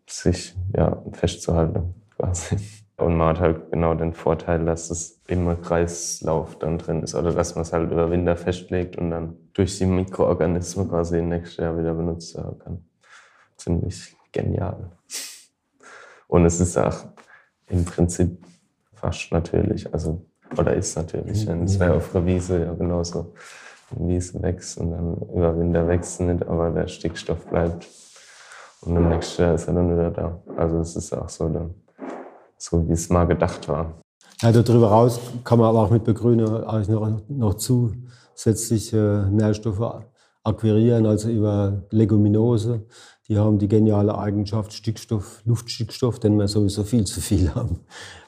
sich 0.07 0.55
ja, 0.77 1.03
festzuhalten 1.13 1.95
quasi. 2.17 2.57
Und 2.99 3.17
man 3.17 3.29
hat 3.29 3.41
halt 3.41 3.71
genau 3.71 3.95
den 3.95 4.15
Vorteil, 4.15 4.65
dass 4.65 4.91
es 4.91 5.21
im 5.29 5.61
Kreislauf 5.61 6.59
dann 6.59 6.79
drin 6.79 7.03
ist 7.03 7.15
oder 7.15 7.31
dass 7.33 7.55
man 7.55 7.63
es 7.63 7.73
halt 7.73 7.91
über 7.91 8.11
Winter 8.11 8.37
festlegt 8.37 8.97
und 8.97 9.11
dann 9.11 9.37
durch 9.53 9.77
die 9.79 9.85
Mikroorganismen 9.85 10.89
quasi 10.89 11.21
nächstes 11.21 11.59
Jahr 11.59 11.79
wieder 11.79 11.93
benutzt 11.93 12.35
werden 12.37 12.59
kann. 12.59 12.85
Ziemlich 13.59 14.17
genial. 14.33 14.93
Und 16.27 16.47
es 16.47 16.59
ist 16.59 16.79
auch 16.79 17.05
im 17.69 17.85
Prinzip 17.85 18.39
fast 18.95 19.31
natürlich, 19.31 19.93
also 19.93 20.25
oder 20.57 20.75
ist 20.75 20.97
natürlich. 20.97 21.47
Mhm. 21.47 21.65
Es 21.65 21.79
wäre 21.79 21.95
auf 21.95 22.13
der 22.13 22.25
Wiese 22.25 22.65
ja 22.65 22.73
genauso. 22.73 23.35
Die 23.91 24.19
wächst 24.43 24.79
und 24.79 24.91
dann 24.91 25.17
über 25.35 25.57
Winter 25.59 25.87
wächst 25.87 26.21
nicht, 26.21 26.47
aber 26.47 26.71
der 26.71 26.89
Stickstoff 26.89 27.47
bleibt. 27.47 27.87
Und 28.87 28.97
im 28.97 29.09
nächsten 29.09 29.43
Jahr 29.43 29.55
ist 29.55 29.67
er 29.67 29.75
dann 29.75 29.91
wieder 29.91 30.11
da. 30.11 30.41
Also 30.57 30.79
es 30.79 30.95
ist 30.97 31.13
auch 31.13 31.29
so, 31.29 31.49
dann, 31.49 31.75
so 32.57 32.89
wie 32.89 32.93
es 32.93 33.09
mal 33.09 33.25
gedacht 33.25 33.69
war. 33.69 34.01
Ja, 34.41 34.53
darüber 34.53 34.89
raus 34.89 35.21
kann 35.45 35.59
man 35.59 35.69
aber 35.69 35.83
auch 35.83 35.91
mit 35.91 36.05
Begrüner 36.05 36.69
eigentlich 36.69 36.89
noch, 36.89 37.21
noch 37.29 37.55
zusätzliche 37.55 39.29
Nährstoffe 39.31 40.05
akquirieren, 40.45 41.07
also 41.07 41.31
über 41.31 41.83
Leguminose. 41.91 42.87
Die 43.29 43.39
haben 43.39 43.59
die 43.59 43.67
geniale 43.67 44.17
Eigenschaft, 44.17 44.73
Stickstoff, 44.73 45.43
Luftstickstoff, 45.45 46.21
den 46.21 46.39
wir 46.39 46.47
sowieso 46.47 46.85
viel 46.85 47.05
zu 47.05 47.21
viel 47.21 47.53
haben. 47.55 47.81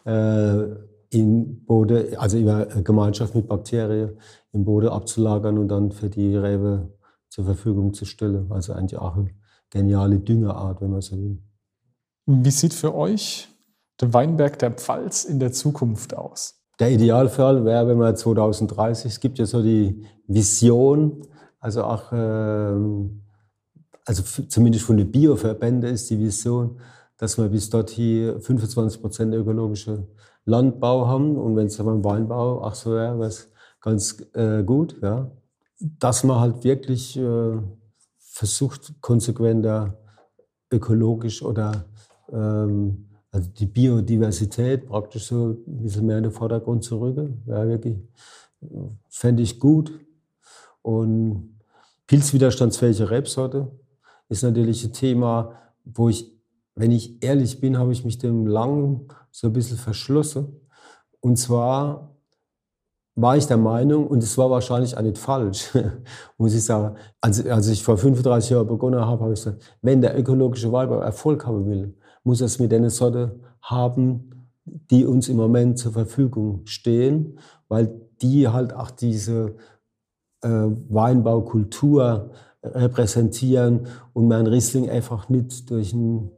Äh, 0.05 0.77
in 1.11 1.65
Boden, 1.65 2.17
also 2.17 2.37
über 2.37 2.67
Gemeinschaft 2.67 3.35
mit 3.35 3.49
Bakterien 3.49 4.19
im 4.53 4.65
Boden 4.65 4.89
abzulagern 4.89 5.57
und 5.57 5.69
dann 5.69 5.93
für 5.93 6.11
die 6.11 6.37
Rebe 6.37 6.93
zur 7.29 7.45
Verfügung 7.45 7.95
zu 7.95 8.05
stellen. 8.05 8.51
Also 8.51 8.73
eigentlich 8.73 8.99
auch 8.99 9.17
eine 9.17 9.31
geniale 9.71 10.19
Düngerart, 10.19 10.81
wenn 10.81 10.91
man 10.91 11.01
so 11.01 11.17
will. 11.17 11.39
Wie 12.27 12.51
sieht 12.51 12.75
für 12.75 12.95
euch 12.95 13.49
der 14.01 14.13
Weinberg 14.13 14.59
der 14.59 14.73
Pfalz 14.73 15.25
in 15.25 15.39
der 15.39 15.53
Zukunft 15.53 16.17
aus? 16.17 16.55
Der 16.79 16.91
Idealfall 16.91 17.65
wäre, 17.65 17.89
wenn 17.89 17.99
man 17.99 18.17
2030, 18.17 19.13
es 19.13 19.21
gibt 19.21 19.39
ja 19.39 19.47
so 19.47 19.63
die 19.63 20.05
Vision, 20.27 21.27
also 21.59 21.83
auch, 21.83 22.13
äh, 22.13 22.77
also 24.05 24.23
zumindest 24.49 24.85
von 24.85 24.97
den 24.97 25.11
Bioverbänden 25.11 25.93
ist 25.93 26.09
die 26.11 26.19
Vision, 26.19 26.79
dass 27.17 27.37
wir 27.37 27.49
bis 27.49 27.69
dort 27.69 27.91
hier 27.91 28.41
25 28.41 29.01
Prozent 29.01 29.35
ökologische 29.35 30.07
Landbau 30.45 31.09
haben 31.09 31.37
und 31.37 31.57
wenn 31.57 31.67
es 31.67 31.77
beim 31.77 32.05
Weinbau 32.05 32.63
auch 32.63 32.75
so 32.75 32.93
wäre, 32.93 33.19
wäre 33.19 33.29
es 33.29 33.51
ganz 33.81 34.25
äh, 34.35 34.63
gut, 34.63 34.97
ja. 35.03 35.31
Dass 35.81 36.25
man 36.25 36.41
halt 36.41 36.65
wirklich 36.65 37.17
äh, 37.17 37.59
versucht, 38.39 38.95
konsequenter 39.01 39.99
ökologisch 40.71 41.43
oder 41.43 41.87
ähm, 42.31 43.09
also 43.33 43.51
die 43.51 43.67
Biodiversität 43.67 44.87
praktisch 44.87 45.27
so 45.27 45.57
ein 45.67 45.83
bisschen 45.83 46.07
mehr 46.07 46.19
in 46.19 46.23
den 46.23 46.33
Vordergrund 46.33 46.85
zu 46.85 47.01
rücken. 47.01 47.43
Ja, 47.47 47.67
wirklich, 47.67 47.99
fände 49.09 49.43
ich 49.43 49.59
gut. 49.59 49.91
Und 50.83 51.59
pilzwiderstandsfähige 52.07 53.11
Rebsorte 53.11 53.73
ist 54.29 54.45
natürlich 54.45 54.85
ein 54.85 54.93
Thema, 54.93 55.55
wo 55.85 56.09
ich, 56.09 56.33
wenn 56.77 56.93
ich 56.93 57.21
ehrlich 57.21 57.61
bin, 57.61 57.77
habe 57.77 57.91
ich 57.91 58.05
mich 58.05 58.19
dem 58.19 58.47
lang 58.47 59.13
so 59.33 59.49
ein 59.49 59.53
bisschen 59.53 59.79
verschlossen. 59.79 60.61
Und 61.19 61.39
zwar 61.39 62.15
war 63.21 63.37
ich 63.37 63.47
der 63.47 63.57
Meinung, 63.57 64.07
und 64.07 64.23
es 64.23 64.39
war 64.39 64.49
wahrscheinlich 64.49 64.97
auch 64.97 65.03
nicht 65.03 65.19
falsch, 65.19 65.77
muss 66.39 66.55
ich 66.55 66.65
sagen, 66.65 66.97
als, 67.21 67.45
als 67.45 67.67
ich 67.69 67.83
vor 67.83 67.99
35 67.99 68.51
Jahren 68.51 68.67
begonnen 68.67 69.01
habe, 69.01 69.23
habe 69.25 69.33
ich 69.33 69.41
gesagt, 69.41 69.63
wenn 69.83 70.01
der 70.01 70.17
ökologische 70.17 70.71
Weinbau 70.71 71.01
Erfolg 71.01 71.45
haben 71.45 71.67
will, 71.67 71.95
muss 72.23 72.41
er 72.41 72.47
es 72.47 72.61
mit 72.61 72.73
einer 72.73 72.91
Sorte 72.91 73.41
haben, 73.61 74.47
die 74.65 75.05
uns 75.05 75.29
im 75.29 75.37
Moment 75.37 75.79
zur 75.79 75.93
Verfügung 75.93 76.61
stehen, 76.65 77.39
weil 77.69 77.91
die 78.23 78.47
halt 78.47 78.73
auch 78.73 78.91
diese 78.91 79.57
äh, 80.43 80.49
Weinbaukultur 80.49 82.31
repräsentieren 82.63 83.87
und 84.13 84.29
man 84.29 84.47
Riesling 84.47 84.91
einfach 84.91 85.29
nicht 85.29 85.69
durch 85.71 85.93
ein 85.93 86.31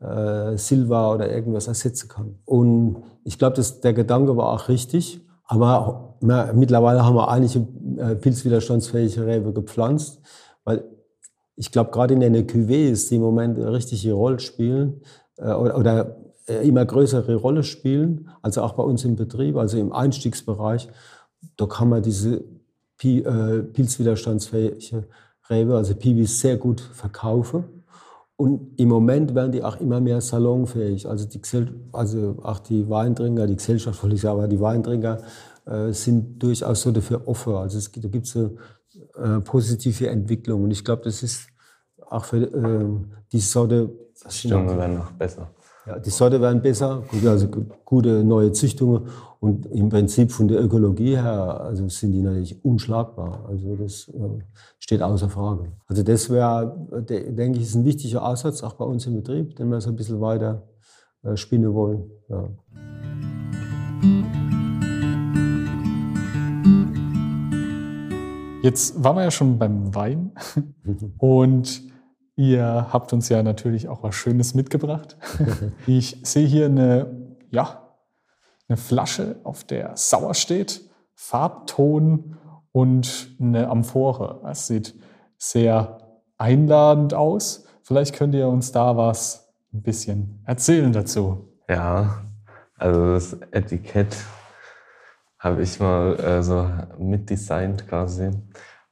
äh, 0.00 0.56
Silva 0.56 1.14
oder 1.14 1.30
irgendwas 1.30 1.66
ersetzen 1.66 2.08
kann. 2.08 2.38
Und 2.44 3.02
ich 3.24 3.38
glaube, 3.38 3.60
der 3.82 3.92
Gedanke 3.92 4.36
war 4.36 4.50
auch 4.50 4.68
richtig. 4.68 5.24
Aber 5.44 6.07
wir, 6.20 6.52
mittlerweile 6.54 7.04
haben 7.04 7.16
wir 7.16 7.28
einige 7.28 7.66
äh, 7.98 8.14
pilzwiderstandsfähige 8.14 9.26
Rebe 9.26 9.52
gepflanzt, 9.52 10.20
weil 10.64 10.84
ich 11.56 11.72
glaube, 11.72 11.90
gerade 11.90 12.14
in 12.14 12.20
den 12.20 12.46
Cuvées, 12.46 13.08
die 13.08 13.16
im 13.16 13.22
Moment 13.22 13.58
eine 13.58 13.72
richtige 13.72 14.12
Rolle 14.12 14.38
spielen 14.38 15.00
äh, 15.38 15.52
oder, 15.52 15.76
oder 15.76 16.16
äh, 16.46 16.66
immer 16.66 16.84
größere 16.84 17.34
Rolle 17.34 17.62
spielen, 17.62 18.28
also 18.42 18.62
auch 18.62 18.72
bei 18.72 18.82
uns 18.82 19.04
im 19.04 19.16
Betrieb, 19.16 19.56
also 19.56 19.76
im 19.76 19.92
Einstiegsbereich, 19.92 20.88
da 21.56 21.66
kann 21.66 21.88
man 21.88 22.02
diese 22.02 22.44
äh, 23.02 23.62
pilzwiderstandsfähige 23.62 25.04
Rebe, 25.50 25.76
also 25.76 25.94
Piwis, 25.94 26.40
sehr 26.40 26.56
gut 26.56 26.80
verkaufen. 26.80 27.64
Und 28.36 28.78
im 28.78 28.88
Moment 28.88 29.34
werden 29.34 29.50
die 29.50 29.64
auch 29.64 29.80
immer 29.80 30.00
mehr 30.00 30.20
salonfähig. 30.20 31.08
Also, 31.08 31.26
die, 31.26 31.40
also 31.92 32.36
auch 32.42 32.60
die 32.60 32.88
Weintrinker, 32.88 33.48
die 33.48 33.56
Gesellschaft, 33.56 34.00
ich 34.04 34.20
sagen, 34.20 34.38
aber 34.38 34.48
die 34.48 34.60
Weintrinker 34.60 35.18
äh, 35.68 35.92
sind 35.92 36.42
durchaus 36.42 36.82
so 36.82 36.92
dafür 36.92 37.26
offen. 37.26 37.54
Also 37.54 37.78
es, 37.78 37.90
da 37.92 38.08
gibt 38.08 38.26
es 38.26 38.36
eine 38.36 38.50
äh, 39.16 39.40
positive 39.40 40.08
Entwicklung. 40.08 40.64
Und 40.64 40.70
ich 40.70 40.84
glaube, 40.84 41.02
das 41.04 41.22
ist 41.22 41.48
auch 42.08 42.24
für 42.24 42.42
äh, 42.42 42.86
die 43.32 43.40
Sorte... 43.40 43.90
Züchtungen 44.14 44.76
werden 44.76 44.96
noch 44.96 45.12
besser. 45.12 45.50
Ja, 45.86 45.98
die 45.98 46.10
Sorte 46.10 46.40
werden 46.40 46.60
besser, 46.60 47.02
also 47.24 47.48
gute 47.84 48.24
neue 48.24 48.52
Züchtungen. 48.52 49.08
Und 49.40 49.66
im 49.66 49.88
Prinzip 49.88 50.32
von 50.32 50.48
der 50.48 50.60
Ökologie 50.60 51.16
her 51.16 51.60
also 51.60 51.88
sind 51.88 52.12
die 52.12 52.22
natürlich 52.22 52.62
unschlagbar. 52.64 53.44
Also 53.48 53.76
das 53.76 54.08
äh, 54.08 54.42
steht 54.78 55.00
außer 55.00 55.28
Frage. 55.28 55.72
Also 55.86 56.02
das 56.02 56.28
wäre, 56.28 56.76
denke 57.08 57.58
ich, 57.58 57.64
ist 57.64 57.76
ein 57.76 57.84
wichtiger 57.84 58.26
Aussatz 58.26 58.62
auch 58.62 58.74
bei 58.74 58.84
uns 58.84 59.06
im 59.06 59.14
Betrieb, 59.14 59.54
den 59.56 59.70
wir 59.70 59.80
so 59.80 59.90
ein 59.90 59.96
bisschen 59.96 60.20
weiter 60.20 60.66
äh, 61.22 61.36
spinnen 61.36 61.72
wollen. 61.72 62.10
Ja. 62.28 62.48
Jetzt 68.68 69.02
waren 69.02 69.16
wir 69.16 69.22
ja 69.22 69.30
schon 69.30 69.58
beim 69.58 69.94
Wein 69.94 70.32
und 71.16 71.80
ihr 72.36 72.88
habt 72.92 73.14
uns 73.14 73.30
ja 73.30 73.42
natürlich 73.42 73.88
auch 73.88 74.02
was 74.02 74.14
Schönes 74.14 74.52
mitgebracht. 74.52 75.16
Ich 75.86 76.20
sehe 76.22 76.46
hier 76.46 76.66
eine, 76.66 77.38
ja, 77.50 77.94
eine 78.68 78.76
Flasche, 78.76 79.36
auf 79.42 79.64
der 79.64 79.96
sauer 79.96 80.34
steht, 80.34 80.82
Farbton 81.14 82.36
und 82.70 83.30
eine 83.40 83.70
Amphore. 83.70 84.42
Es 84.46 84.66
sieht 84.66 84.94
sehr 85.38 86.20
einladend 86.36 87.14
aus. 87.14 87.64
Vielleicht 87.82 88.16
könnt 88.16 88.34
ihr 88.34 88.48
uns 88.48 88.70
da 88.70 88.98
was 88.98 89.48
ein 89.72 89.80
bisschen 89.80 90.42
erzählen 90.44 90.92
dazu. 90.92 91.54
Ja, 91.70 92.22
also 92.76 93.14
das 93.14 93.32
Etikett 93.50 94.14
habe 95.38 95.62
ich 95.62 95.78
mal 95.80 96.18
äh, 96.20 96.42
so 96.42 96.68
mitdesignt 96.98 97.88
quasi. 97.88 98.30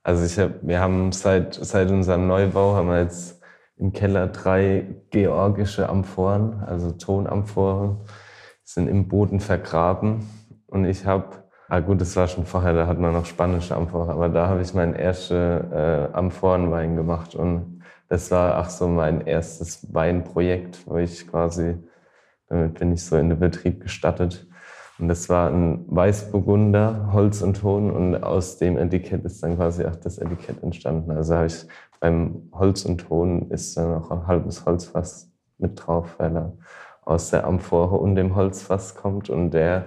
Also 0.02 0.24
ich 0.24 0.38
hab, 0.38 0.66
wir 0.66 0.80
haben 0.80 1.11
seit, 1.12 1.54
seit 1.54 1.90
unserem 1.90 2.28
Neubau 2.28 2.74
haben 2.74 2.88
wir 2.88 3.00
jetzt 3.02 3.42
im 3.76 3.92
Keller 3.92 4.28
drei 4.28 4.87
georgische 5.11 5.88
Amphoren, 5.88 6.62
also 6.64 6.92
Tonamphoren 6.92 7.98
sind 8.62 8.88
im 8.88 9.09
Boden 9.09 9.40
vergraben. 9.40 10.28
Und 10.66 10.85
ich 10.85 11.06
habe, 11.06 11.44
ah 11.68 11.80
gut, 11.80 12.00
das 12.00 12.16
war 12.16 12.26
schon 12.28 12.46
vorher, 12.46 12.72
da 12.72 12.87
hat 12.87 12.98
man 12.98 13.12
noch 13.12 13.26
spanische 13.26 13.76
Amphoren, 13.76 14.11
aber 14.11 14.28
da 14.28 14.48
habe 14.48 14.62
ich 14.62 14.74
meinen 14.74 14.94
ersten 14.94 15.72
äh, 15.72 16.09
Amphorenwein 16.12 16.96
gemacht. 16.96 17.35
Und 17.35 17.82
das 18.09 18.30
war 18.30 18.61
auch 18.61 18.70
so 18.70 18.88
mein 18.88 19.26
erstes 19.26 19.92
Weinprojekt, 19.92 20.87
wo 20.87 20.96
ich 20.96 21.26
quasi, 21.28 21.76
damit 22.48 22.78
bin 22.78 22.92
ich 22.92 23.04
so 23.04 23.16
in 23.16 23.28
den 23.30 23.38
Betrieb 23.38 23.82
gestattet. 23.82 24.46
Und 24.98 25.09
das 25.09 25.28
war 25.28 25.50
ein 25.50 25.85
Weißburgunder, 25.88 27.11
Holz 27.12 27.42
und 27.42 27.61
Ton. 27.61 27.90
Und 27.90 28.22
aus 28.22 28.56
dem 28.56 28.78
Etikett 28.78 29.24
ist 29.24 29.42
dann 29.42 29.56
quasi 29.56 29.85
auch 29.85 29.96
das 29.96 30.18
Etikett 30.18 30.62
entstanden. 30.62 31.11
Also 31.11 31.35
habe 31.35 31.46
ich 31.46 31.66
beim 32.00 32.48
Holz 32.52 32.85
und 32.85 32.98
Ton 32.98 33.50
ist 33.50 33.76
dann 33.76 33.94
auch 33.94 34.11
ein 34.11 34.26
halbes 34.26 34.64
Holzfass 34.64 35.30
mit 35.59 35.87
drauf, 35.87 36.14
weil 36.18 36.37
er 36.37 36.52
aus 37.02 37.30
der 37.30 37.46
Amphore 37.46 37.96
und 37.96 38.16
dem 38.16 38.35
Holzfass 38.35 38.94
kommt. 38.94 39.28
Und 39.28 39.50
der 39.50 39.85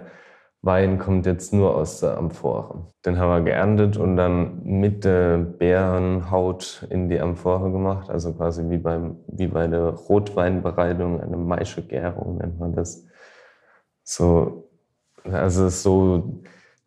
Wein 0.62 1.00
kommt 1.00 1.26
jetzt 1.26 1.54
nur 1.54 1.76
aus 1.76 2.02
der 2.02 2.18
Amphore. 2.18 2.92
Den 3.06 3.18
haben 3.18 3.30
wir 3.30 3.42
geerntet 3.42 3.98
und 3.98 4.16
dann 4.16 4.62
mit 4.64 5.06
der 5.06 5.38
Bärenhaut 5.38 6.86
in 6.90 7.10
die 7.10 7.20
Amphore 7.20 7.72
gemacht. 7.72 8.10
Also 8.10 8.34
quasi 8.34 8.70
wie, 8.70 8.78
beim, 8.78 9.18
wie 9.28 9.48
bei 9.48 9.68
der 9.68 9.90
Rotweinbereitung, 9.90 11.22
eine 11.22 11.38
Maischegärung 11.38 12.38
nennt 12.38 12.60
man 12.60 12.74
das. 12.74 13.06
So 14.04 14.69
also 15.24 15.70
so 15.70 16.42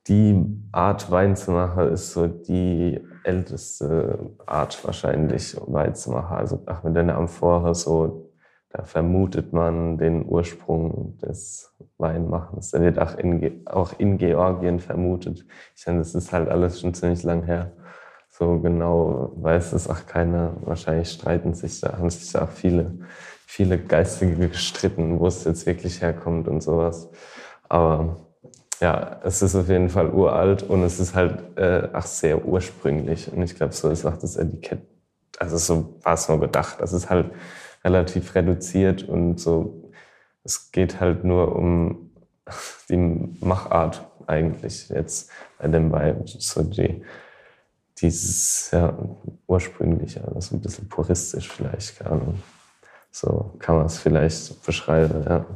die 0.08 0.44
Art 0.72 1.10
Wein 1.10 1.36
zu 1.36 1.52
machen, 1.52 1.92
ist 1.92 2.12
so 2.12 2.26
die 2.26 3.00
älteste 3.24 4.18
Art 4.46 4.84
wahrscheinlich 4.84 5.56
Wein 5.66 5.94
zu 5.94 6.10
machen. 6.10 6.36
Also 6.36 6.62
auch 6.66 6.82
mit 6.82 6.96
der 6.96 7.16
Amphore 7.16 7.74
so, 7.74 8.32
da 8.70 8.84
vermutet 8.84 9.52
man 9.52 9.98
den 9.98 10.24
Ursprung 10.26 11.18
des 11.18 11.74
Weinmachens. 11.98 12.70
Der 12.70 12.80
wird 12.80 12.98
auch 12.98 13.16
in, 13.16 13.66
auch 13.66 13.92
in 13.98 14.18
Georgien 14.18 14.80
vermutet. 14.80 15.44
Ich 15.76 15.86
meine, 15.86 15.98
das 15.98 16.14
ist 16.14 16.32
halt 16.32 16.48
alles 16.48 16.80
schon 16.80 16.94
ziemlich 16.94 17.22
lang 17.22 17.44
her. 17.44 17.72
So 18.30 18.58
genau 18.60 19.32
weiß 19.36 19.74
es 19.74 19.88
auch 19.90 20.06
keiner. 20.06 20.56
Wahrscheinlich 20.62 21.10
streiten 21.10 21.52
sich 21.52 21.80
da, 21.80 21.98
haben 21.98 22.08
sich 22.08 22.32
da 22.32 22.44
auch 22.44 22.50
viele, 22.50 22.98
viele 23.46 23.78
Geistige 23.78 24.48
gestritten, 24.48 25.20
wo 25.20 25.26
es 25.26 25.44
jetzt 25.44 25.66
wirklich 25.66 26.00
herkommt 26.00 26.48
und 26.48 26.62
sowas. 26.62 27.10
Aber 27.72 28.18
ja, 28.80 29.18
es 29.24 29.40
ist 29.40 29.56
auf 29.56 29.66
jeden 29.70 29.88
Fall 29.88 30.10
uralt 30.10 30.62
und 30.62 30.82
es 30.82 31.00
ist 31.00 31.14
halt 31.14 31.56
äh, 31.56 31.88
auch 31.94 32.04
sehr 32.04 32.44
ursprünglich. 32.44 33.32
Und 33.32 33.40
ich 33.40 33.54
glaube, 33.54 33.72
so 33.72 33.88
ist 33.88 34.04
auch 34.04 34.18
das 34.18 34.36
Etikett, 34.36 34.82
also 35.38 35.56
so 35.56 35.98
war 36.02 36.12
es 36.12 36.28
nur 36.28 36.38
gedacht. 36.38 36.76
Das 36.80 36.92
ist 36.92 37.08
halt 37.08 37.30
relativ 37.82 38.34
reduziert 38.34 39.04
und 39.04 39.40
so, 39.40 39.90
es 40.44 40.70
geht 40.70 41.00
halt 41.00 41.24
nur 41.24 41.56
um 41.56 42.10
die 42.90 42.98
Machart 43.40 44.06
eigentlich 44.26 44.90
jetzt 44.90 45.30
bei 45.58 45.66
dem 45.66 45.90
Wein. 45.92 46.24
So 46.26 46.62
die, 46.62 47.02
dieses 48.02 48.70
ja, 48.70 48.98
ursprüngliche, 49.46 50.22
also 50.34 50.56
ein 50.56 50.60
bisschen 50.60 50.90
puristisch 50.90 51.48
vielleicht, 51.48 51.98
keine 51.98 52.10
Ahnung. 52.10 52.42
So 53.10 53.54
kann 53.60 53.76
man 53.76 53.86
es 53.86 53.98
vielleicht 53.98 54.62
beschreiben, 54.66 55.24
ja. 55.26 55.46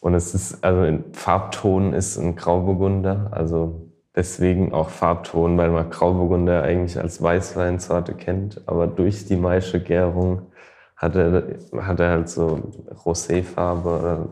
Und 0.00 0.14
es 0.14 0.34
ist, 0.34 0.64
also 0.64 0.82
in 0.84 1.12
Farbton 1.12 1.92
ist 1.92 2.18
ein 2.18 2.34
Grauburgunder, 2.34 3.28
also 3.32 3.90
deswegen 4.16 4.72
auch 4.72 4.88
Farbton, 4.88 5.58
weil 5.58 5.70
man 5.70 5.90
Grauburgunder 5.90 6.62
eigentlich 6.62 6.98
als 6.98 7.22
Weißweinsorte 7.22 8.14
kennt, 8.14 8.62
aber 8.66 8.86
durch 8.86 9.26
die 9.26 9.36
Maische 9.36 9.80
Gärung 9.80 10.50
hat 10.96 11.16
er, 11.16 11.58
hat 11.80 12.00
er 12.00 12.10
halt 12.10 12.28
so 12.28 12.60
Roséfarbe 13.04 14.00
oder 14.00 14.28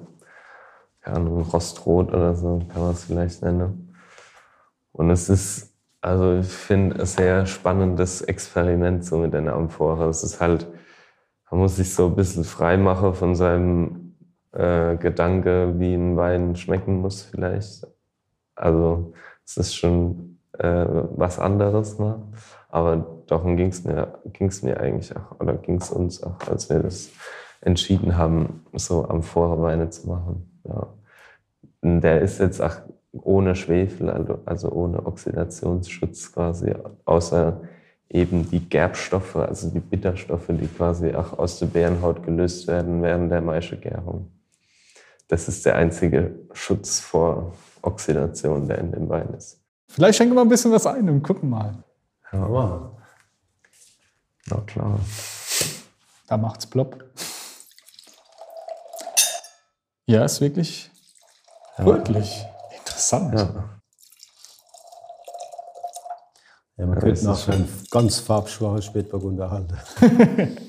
keine 1.00 1.16
Ahnung, 1.16 1.42
Rostrot 1.42 2.08
oder 2.12 2.34
so, 2.34 2.60
kann 2.72 2.82
man 2.82 2.90
es 2.92 3.04
vielleicht 3.04 3.42
nennen. 3.42 3.94
Und 4.92 5.10
es 5.10 5.28
ist, 5.28 5.74
also 6.00 6.38
ich 6.38 6.48
finde, 6.48 7.00
ein 7.00 7.06
sehr 7.06 7.46
spannendes 7.46 8.20
Experiment 8.22 9.04
so 9.04 9.18
mit 9.18 9.34
einer 9.34 9.54
Amphore. 9.54 10.08
Es 10.08 10.22
ist 10.22 10.40
halt, 10.40 10.66
man 11.50 11.60
muss 11.60 11.76
sich 11.76 11.94
so 11.94 12.06
ein 12.06 12.16
bisschen 12.16 12.44
frei 12.44 12.76
machen 12.76 13.14
von 13.14 13.34
seinem 13.34 14.07
äh, 14.52 14.96
Gedanke, 14.96 15.78
wie 15.78 15.94
ein 15.94 16.16
Wein 16.16 16.56
schmecken 16.56 17.00
muss 17.00 17.22
vielleicht. 17.22 17.86
Also 18.54 19.12
es 19.44 19.56
ist 19.56 19.74
schon 19.76 20.38
äh, 20.58 20.86
was 20.88 21.38
anderes, 21.38 21.98
ne? 21.98 22.20
aber 22.68 23.22
darum 23.26 23.56
ging 23.56 23.68
es 23.68 23.84
mir, 23.84 24.18
ging's 24.32 24.62
mir 24.62 24.80
eigentlich 24.80 25.14
auch, 25.16 25.40
oder 25.40 25.54
ging 25.54 25.76
es 25.76 25.90
uns 25.90 26.22
auch, 26.22 26.38
als 26.48 26.68
wir 26.68 26.80
das 26.80 27.10
entschieden 27.60 28.16
haben, 28.16 28.64
so 28.74 29.08
am 29.08 29.22
Vorweine 29.22 29.90
zu 29.90 30.08
machen. 30.08 30.60
Ja. 30.64 30.86
Der 31.82 32.20
ist 32.20 32.40
jetzt 32.40 32.60
auch 32.60 32.76
ohne 33.12 33.54
Schwefel, 33.54 34.10
also, 34.10 34.38
also 34.44 34.70
ohne 34.70 35.06
Oxidationsschutz 35.06 36.32
quasi, 36.32 36.74
außer 37.04 37.60
eben 38.10 38.48
die 38.50 38.68
Gerbstoffe, 38.68 39.36
also 39.36 39.70
die 39.70 39.80
Bitterstoffe, 39.80 40.48
die 40.48 40.66
quasi 40.66 41.14
auch 41.14 41.38
aus 41.38 41.58
der 41.58 41.66
Bärenhaut 41.66 42.22
gelöst 42.22 42.66
werden 42.66 43.02
während 43.02 43.30
der 43.30 43.40
Maischegärung. 43.40 44.30
Das 45.28 45.46
ist 45.46 45.64
der 45.66 45.76
einzige 45.76 46.34
Schutz 46.52 47.00
vor 47.00 47.54
Oxidation, 47.82 48.66
der 48.66 48.78
in 48.78 48.92
dem 48.92 49.08
Wein 49.08 49.28
ist. 49.34 49.60
Vielleicht 49.88 50.18
schenken 50.18 50.34
wir 50.34 50.42
ein 50.42 50.48
bisschen 50.48 50.72
was 50.72 50.86
ein 50.86 51.08
und 51.08 51.22
gucken 51.22 51.50
mal. 51.50 51.74
Ja. 52.32 52.90
Na 54.46 54.60
klar. 54.66 54.98
Da 56.26 56.36
macht's 56.36 56.66
plopp. 56.66 57.04
Ja, 60.06 60.24
ist 60.24 60.40
wirklich 60.40 60.90
ja. 61.76 61.84
wirklich 61.84 62.44
interessant. 62.78 63.34
Ja. 63.34 63.78
Ja, 66.78 66.86
man 66.86 66.94
ja, 66.94 67.00
könnte 67.00 67.24
noch 67.24 67.48
ein 67.48 67.68
ganz 67.90 68.20
farbschwaches 68.20 68.84
Spätburgunder 68.84 69.50
halten. 69.50 69.76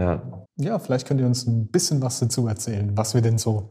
Ja. 0.00 0.46
ja, 0.56 0.78
vielleicht 0.78 1.06
könnt 1.06 1.20
ihr 1.20 1.26
uns 1.26 1.46
ein 1.46 1.66
bisschen 1.66 2.00
was 2.00 2.20
dazu 2.20 2.46
erzählen, 2.46 2.96
was 2.96 3.12
wir 3.12 3.20
denn 3.20 3.36
so 3.36 3.70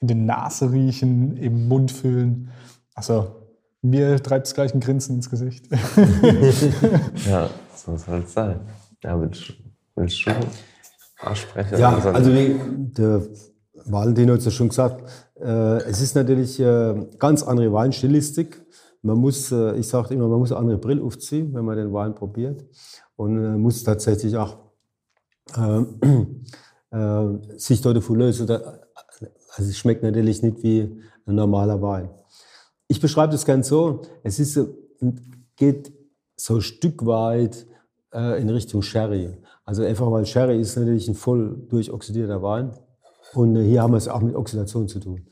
in 0.00 0.08
den 0.08 0.26
Nase 0.26 0.72
riechen, 0.72 1.36
im 1.36 1.68
Mund 1.68 1.92
fühlen. 1.92 2.50
Also 2.94 3.36
mir 3.80 4.20
treibt 4.20 4.48
es 4.48 4.54
gleich 4.54 4.74
ein 4.74 4.80
Grinsen 4.80 5.14
ins 5.14 5.30
Gesicht. 5.30 5.68
ja, 7.28 7.48
so 7.76 7.96
soll 7.96 8.24
es 8.24 8.32
sein. 8.32 8.60
Ja, 9.04 9.20
willst, 9.20 9.52
willst 9.94 10.26
du 10.26 10.30
aussprechen? 11.20 11.78
Ja, 11.78 11.96
also 11.96 12.32
wie 12.32 12.58
der 12.96 13.22
Valentin 13.84 14.30
hat 14.32 14.38
es 14.38 14.46
ja 14.46 14.50
schon 14.50 14.70
gesagt, 14.70 15.08
äh, 15.40 15.82
es 15.84 16.00
ist 16.00 16.16
natürlich 16.16 16.58
äh, 16.58 17.06
ganz 17.20 17.44
andere 17.44 17.72
Weinstilistik. 17.72 18.66
Man 19.02 19.18
muss, 19.18 19.52
äh, 19.52 19.76
ich 19.76 19.86
sage 19.86 20.14
immer, 20.14 20.26
man 20.26 20.40
muss 20.40 20.50
eine 20.50 20.60
andere 20.60 20.78
Brille 20.78 21.04
aufziehen, 21.04 21.54
wenn 21.54 21.64
man 21.64 21.76
den 21.76 21.92
Wein 21.92 22.16
probiert. 22.16 22.64
Und 23.14 23.38
äh, 23.38 23.56
muss 23.56 23.84
tatsächlich 23.84 24.36
auch 24.36 24.67
äh, 25.56 26.96
äh, 26.96 27.58
sich 27.58 27.80
dort 27.80 28.08
lösen. 28.08 28.50
Also 28.50 29.70
es 29.70 29.76
schmeckt 29.76 30.02
natürlich 30.02 30.42
nicht 30.42 30.62
wie 30.62 31.02
ein 31.26 31.34
normaler 31.34 31.80
Wein. 31.82 32.10
Ich 32.86 33.00
beschreibe 33.00 33.32
das 33.32 33.44
ganz 33.44 33.68
so, 33.68 34.02
es 34.22 34.38
ist, 34.38 34.58
geht 35.56 35.92
so 36.36 36.56
ein 36.56 36.60
Stück 36.62 37.04
weit 37.04 37.66
äh, 38.14 38.40
in 38.40 38.48
Richtung 38.48 38.82
Sherry. 38.82 39.36
Also 39.64 39.84
einfach, 39.84 40.10
weil 40.10 40.24
Sherry 40.24 40.60
ist 40.60 40.76
natürlich 40.76 41.08
ein 41.08 41.14
voll 41.14 41.66
durchoxidierter 41.68 42.42
Wein. 42.42 42.72
Und 43.34 43.56
hier 43.56 43.82
haben 43.82 43.92
wir 43.92 43.98
es 43.98 44.08
auch 44.08 44.20
mit 44.20 44.34
Oxidation 44.34 44.88
zu 44.88 45.00
tun. 45.00 45.26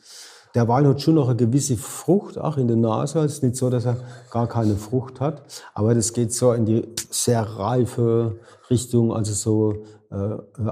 Der 0.54 0.68
Wein 0.68 0.86
hat 0.86 1.00
schon 1.00 1.14
noch 1.14 1.28
eine 1.28 1.36
gewisse 1.36 1.76
Frucht, 1.76 2.38
auch 2.38 2.56
in 2.56 2.66
der 2.66 2.76
Nase. 2.76 3.18
Es 3.20 3.34
ist 3.34 3.42
nicht 3.42 3.56
so, 3.56 3.68
dass 3.70 3.84
er 3.84 3.98
gar 4.30 4.46
keine 4.46 4.76
Frucht 4.76 5.20
hat. 5.20 5.42
Aber 5.74 5.94
das 5.94 6.12
geht 6.12 6.32
so 6.32 6.52
in 6.52 6.64
die 6.64 6.82
sehr 7.10 7.42
reife 7.42 8.38
Richtung, 8.70 9.12
also 9.12 9.32
so 9.32 9.84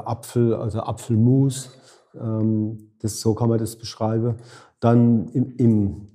Apfel, 0.04 0.54
also 0.54 0.80
Apfelmus. 0.80 1.70
Ähm, 2.14 2.92
das, 3.00 3.20
so 3.20 3.34
kann 3.34 3.48
man 3.48 3.58
das 3.58 3.76
beschreiben. 3.76 4.36
Dann 4.80 5.28
im, 5.28 5.56
im 5.56 6.08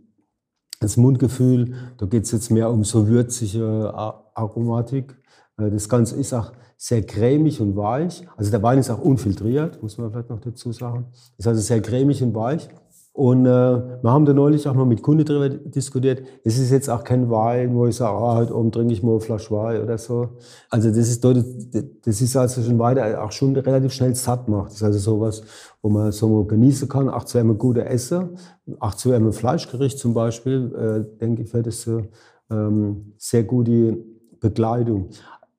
das 0.79 0.95
Mundgefühl, 0.95 1.73
da 1.97 2.05
geht 2.05 2.23
es 2.23 2.31
jetzt 2.31 2.51
mehr 2.51 2.71
um 2.71 2.83
so 2.83 3.07
würzige 3.07 3.93
Aromatik. 4.33 5.15
Äh, 5.57 5.69
das 5.69 5.89
Ganze 5.89 6.15
ist 6.15 6.33
auch 6.33 6.51
sehr 6.77 7.05
cremig 7.05 7.59
und 7.59 7.75
weich. 7.75 8.25
Also 8.37 8.51
der 8.51 8.63
Wein 8.63 8.79
ist 8.79 8.89
auch 8.89 9.01
unfiltriert, 9.01 9.83
muss 9.83 9.97
man 9.97 10.11
vielleicht 10.11 10.29
noch 10.29 10.39
dazu 10.39 10.71
sagen. 10.71 11.07
Ist 11.37 11.47
also 11.47 11.59
sehr 11.59 11.81
cremig 11.81 12.23
und 12.23 12.33
weich. 12.33 12.69
Und 13.19 13.45
äh, 13.45 13.49
wir 13.49 14.11
haben 14.13 14.23
da 14.23 14.33
neulich 14.33 14.65
auch 14.65 14.73
mal 14.73 14.85
mit 14.85 15.01
Kunden 15.01 15.25
darüber 15.25 15.49
diskutiert. 15.49 16.23
Es 16.45 16.57
ist 16.57 16.71
jetzt 16.71 16.89
auch 16.89 17.03
kein 17.03 17.29
Wein, 17.29 17.75
wo 17.75 17.85
ich 17.85 17.97
sage, 17.97 18.15
ah, 18.17 18.35
heute 18.37 18.53
Abend 18.53 18.73
trinke 18.73 18.93
ich 18.93 19.03
mal 19.03 19.11
eine 19.11 19.19
Flasche 19.19 19.51
Wein 19.51 19.81
oder 19.83 19.97
so. 19.97 20.37
Also 20.69 20.87
das 20.87 21.09
ist, 21.09 21.21
dort, 21.21 21.43
das 22.05 22.21
ist 22.21 22.37
also 22.37 22.61
schon 22.61 22.79
weiter, 22.79 23.21
auch 23.21 23.33
schon 23.33 23.53
relativ 23.57 23.91
schnell 23.91 24.15
satt 24.15 24.47
macht. 24.47 24.67
Das 24.67 24.75
ist 24.75 24.83
also 24.83 24.99
sowas, 24.99 25.41
wo 25.81 25.89
man 25.89 26.13
so 26.13 26.45
genießen 26.45 26.87
kann. 26.87 27.09
Auch 27.09 27.25
zu 27.25 27.39
einem 27.39 27.57
guten 27.57 27.81
Essen, 27.81 28.37
auch 28.79 28.93
zu 28.93 29.11
einem 29.11 29.33
Fleischgericht 29.33 29.99
zum 29.99 30.13
Beispiel, 30.13 30.73
äh, 30.73 31.19
denke 31.19 31.41
ich, 31.41 31.53
wäre 31.53 31.63
das 31.63 31.81
so 31.81 32.03
ähm, 32.49 33.15
sehr 33.17 33.43
gute 33.43 33.97
Begleitung. 34.39 35.09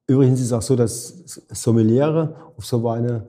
Übrigens 0.06 0.40
ist 0.40 0.46
es 0.46 0.52
auch 0.54 0.62
so, 0.62 0.76
dass 0.76 1.44
Sommeliere 1.52 2.36
auf 2.56 2.64
so 2.64 2.82
Weine 2.82 3.26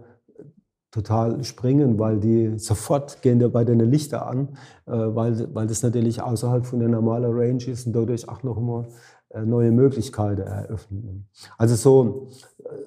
total 0.91 1.43
springen, 1.43 1.97
weil 1.97 2.19
die 2.19 2.59
sofort 2.59 3.21
gehen 3.21 3.51
bei 3.51 3.63
den 3.63 3.79
Lichter 3.79 4.27
an, 4.27 4.49
äh, 4.85 4.91
weil, 4.91 5.47
weil 5.55 5.67
das 5.67 5.83
natürlich 5.83 6.21
außerhalb 6.21 6.65
von 6.65 6.79
der 6.79 6.89
normalen 6.89 7.31
Range 7.31 7.63
ist 7.65 7.87
und 7.87 7.93
dadurch 7.93 8.27
auch 8.27 8.43
noch 8.43 8.59
mal 8.59 8.87
äh, 9.29 9.41
neue 9.41 9.71
Möglichkeiten 9.71 10.41
eröffnen. 10.41 11.27
Also 11.57 11.75
so, 11.75 12.27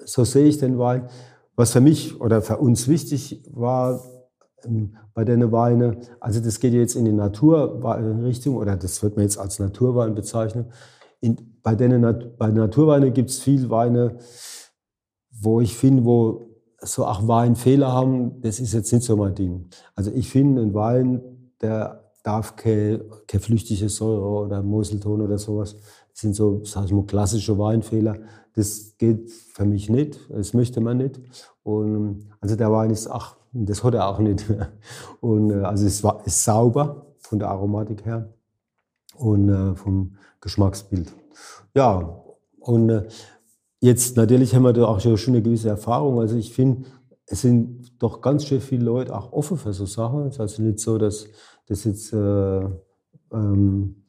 so 0.05 0.23
sehe 0.23 0.45
ich 0.45 0.59
den 0.59 0.77
Wein. 0.77 1.09
Was 1.55 1.71
für 1.71 1.81
mich 1.81 2.19
oder 2.21 2.41
für 2.41 2.57
uns 2.57 2.87
wichtig 2.87 3.43
war, 3.51 4.01
ähm, 4.63 4.95
bei 5.13 5.23
den 5.23 5.51
Weinen, 5.51 5.97
also 6.19 6.41
das 6.41 6.59
geht 6.59 6.73
jetzt 6.73 6.95
in 6.95 7.05
die 7.05 7.13
Naturrichtung 7.13 8.57
oder 8.57 8.75
das 8.75 9.01
wird 9.01 9.15
man 9.15 9.23
jetzt 9.23 9.39
als 9.39 9.59
Naturwein 9.59 10.13
bezeichnen. 10.13 10.65
In, 11.21 11.37
bei 11.63 11.73
den 11.73 12.01
bei 12.37 12.51
Naturweinen 12.51 13.13
gibt 13.13 13.29
es 13.29 13.39
viel 13.39 13.69
Weine, 13.69 14.17
wo 15.31 15.61
ich 15.61 15.75
finde, 15.75 16.03
wo 16.03 16.54
so 16.79 17.05
auch 17.05 17.27
Weinfehler 17.27 17.91
haben, 17.91 18.41
das 18.41 18.59
ist 18.59 18.73
jetzt 18.73 18.91
nicht 18.91 19.03
so 19.03 19.15
mein 19.15 19.35
Ding. 19.35 19.69
Also 19.95 20.11
ich 20.11 20.29
finde, 20.29 20.61
ein 20.61 20.73
Wein, 20.73 21.21
der 21.61 22.11
darf 22.23 22.55
keine, 22.55 23.05
keine 23.27 23.41
flüchtige 23.41 23.89
Säure 23.89 24.45
oder 24.45 24.61
Moselton 24.61 25.21
oder 25.21 25.37
sowas. 25.37 25.75
Das 26.11 26.21
sind 26.21 26.35
so, 26.35 26.63
sag 26.63 26.85
ich 26.85 26.91
mal, 26.91 27.05
klassische 27.05 27.57
Weinfehler. 27.57 28.17
Das 28.53 28.97
geht 28.97 29.31
für 29.31 29.65
mich 29.65 29.89
nicht. 29.89 30.19
Das 30.29 30.53
möchte 30.53 30.81
man 30.81 30.97
nicht. 30.97 31.19
Und 31.63 32.29
also 32.39 32.55
der 32.55 32.71
Wein 32.71 32.89
ist, 32.89 33.07
ach, 33.07 33.35
das 33.51 33.83
hat 33.83 33.93
er 33.93 34.07
auch 34.07 34.19
nicht. 34.19 34.45
Und 35.21 35.51
äh, 35.51 35.63
also 35.63 35.85
es 35.85 36.03
ist 36.25 36.43
sauber 36.43 37.05
von 37.17 37.39
der 37.39 37.49
Aromatik 37.49 38.05
her 38.05 38.29
und 39.17 39.49
äh, 39.49 39.75
vom 39.75 40.15
Geschmacksbild. 40.41 41.11
Ja, 41.73 42.21
und 42.59 42.89
äh, 42.89 43.07
jetzt 43.85 44.17
natürlich 44.17 44.55
haben 44.55 44.63
wir 44.63 44.73
da 44.73 44.85
auch 44.85 44.99
schon 44.99 45.33
eine 45.33 45.41
gewisse 45.41 45.69
Erfahrung. 45.69 46.19
Also 46.19 46.35
ich 46.35 46.53
finde, 46.53 46.87
es 47.27 47.41
sind 47.41 48.01
doch 48.01 48.21
ganz 48.21 48.45
schön 48.45 48.59
viele 48.59 48.83
Leute 48.83 49.15
auch 49.15 49.31
offen 49.31 49.57
für 49.57 49.73
so 49.73 49.85
Sachen. 49.85 50.27
Es 50.27 50.35
ist 50.35 50.39
also 50.39 50.63
nicht 50.63 50.79
so, 50.79 50.97
dass 50.97 51.27
das 51.67 51.83
jetzt 51.83 52.11
äh, 52.11 52.61
ähm, 53.31 54.03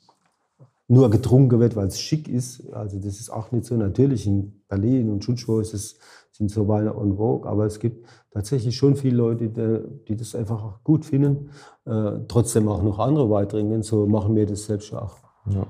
nur 0.88 1.10
getrunken 1.10 1.60
wird, 1.60 1.76
weil 1.76 1.88
es 1.88 2.00
schick 2.00 2.28
ist. 2.28 2.72
Also 2.72 2.98
das 2.98 3.20
ist 3.20 3.30
auch 3.30 3.52
nicht 3.52 3.66
so. 3.66 3.76
Natürlich 3.76 4.26
in 4.26 4.62
Berlin 4.68 5.10
und 5.10 5.24
Schutschwo 5.24 5.60
ist 5.60 5.74
es, 5.74 5.98
sind 6.32 6.50
so 6.50 6.68
Weine 6.68 6.90
en 6.90 7.16
vogue, 7.16 7.48
aber 7.48 7.66
es 7.66 7.78
gibt 7.78 8.06
tatsächlich 8.30 8.76
schon 8.76 8.96
viele 8.96 9.16
Leute, 9.16 9.48
die, 9.48 10.04
die 10.08 10.16
das 10.16 10.34
einfach 10.34 10.62
auch 10.62 10.84
gut 10.84 11.04
finden. 11.04 11.50
Äh, 11.84 12.20
trotzdem 12.28 12.68
auch 12.68 12.82
noch 12.82 12.98
andere 12.98 13.30
Weitringen. 13.30 13.82
So 13.82 14.06
machen 14.06 14.36
wir 14.36 14.46
das 14.46 14.64
selbst 14.66 14.94
auch. 14.94 15.16
Ja. 15.50 15.66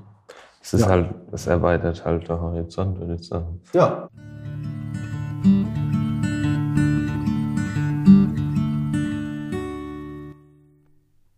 Es 0.66 0.74
ist 0.74 0.80
ja. 0.80 0.88
halt, 0.88 1.14
es 1.30 1.46
erweitert 1.46 2.04
halt 2.04 2.28
der 2.28 2.40
Horizont, 2.40 2.98
würde 2.98 3.14
ich 3.14 3.24
sagen. 3.24 3.60
Ja. 3.72 4.10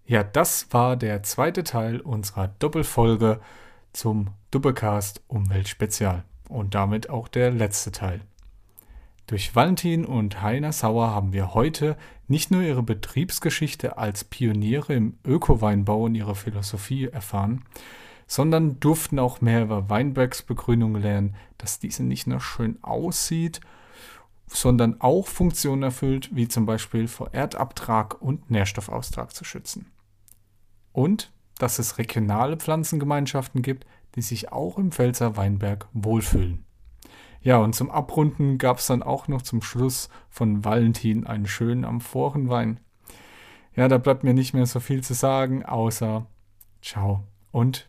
Ja, 0.07 0.25
das 0.25 0.69
war 0.71 0.97
der 0.97 1.23
zweite 1.25 1.63
Teil 1.63 2.01
unserer 2.01 2.49
Doppelfolge 2.59 3.41
zum 3.93 4.31
Doppelcast 4.51 5.23
Umweltspezial 5.27 6.25
und 6.49 6.75
damit 6.75 7.11
auch 7.11 7.29
der 7.29 7.51
letzte 7.51 7.93
Teil. 7.93 8.23
Durch 9.27 9.55
Valentin 9.55 10.07
und 10.07 10.41
Heiner 10.41 10.73
Sauer 10.73 11.11
haben 11.11 11.35
wir 11.35 11.53
heute 11.53 11.99
nicht 12.29 12.51
nur 12.51 12.63
ihre 12.63 12.83
Betriebsgeschichte 12.83 13.99
als 13.99 14.25
Pioniere 14.25 14.95
im 14.95 15.19
Öko-Weinbau 15.23 16.05
und 16.05 16.15
ihre 16.15 16.35
Philosophie 16.35 17.09
erfahren, 17.09 17.63
sondern 18.29 18.79
durften 18.79 19.19
auch 19.19 19.41
mehr 19.41 19.63
über 19.63 19.91
Weinbergsbegrünung 19.91 20.95
lernen, 20.95 21.35
dass 21.57 21.81
diese 21.81 22.05
nicht 22.05 22.29
nur 22.29 22.41
schön 22.41 22.79
aussieht, 22.83 23.61
sondern 24.47 25.01
auch 25.01 25.27
Funktionen 25.27 25.83
erfüllt, 25.83 26.31
wie 26.33 26.47
zum 26.47 26.65
Beispiel 26.65 27.09
vor 27.09 27.35
Erdabtrag 27.35 28.23
und 28.23 28.51
Nährstoffaustrag 28.51 29.35
zu 29.35 29.45
schützen 29.45 29.91
und 30.99 31.33
dass 31.59 31.79
es 31.79 31.99
regionale 31.99 32.57
Pflanzengemeinschaften 32.57 33.63
gibt, 33.63 33.87
die 34.15 34.23
sich 34.23 34.53
auch 34.53 34.79
im 34.79 34.91
Pfälzer 34.93 35.37
Weinberg 35.37 35.89
wohlfühlen. 35.93 36.65
Ja, 37.41 37.59
und 37.59 37.75
zum 37.75 37.91
Abrunden 37.91 38.59
gab 38.59 38.79
es 38.79 38.87
dann 38.87 39.03
auch 39.03 39.29
noch 39.29 39.43
zum 39.43 39.63
Schluss 39.63 40.09
von 40.29 40.65
Valentin 40.65 41.27
einen 41.27 41.47
schönen 41.47 41.85
Amphorenwein. 41.85 42.81
Ja, 43.77 43.87
da 43.87 43.99
bleibt 43.99 44.25
mir 44.25 44.35
nicht 44.35 44.55
mehr 44.55 44.67
so 44.67 44.81
viel 44.81 45.05
zu 45.05 45.15
sagen, 45.15 45.65
außer 45.65 46.27
ciao 46.83 47.25
und 47.53 47.89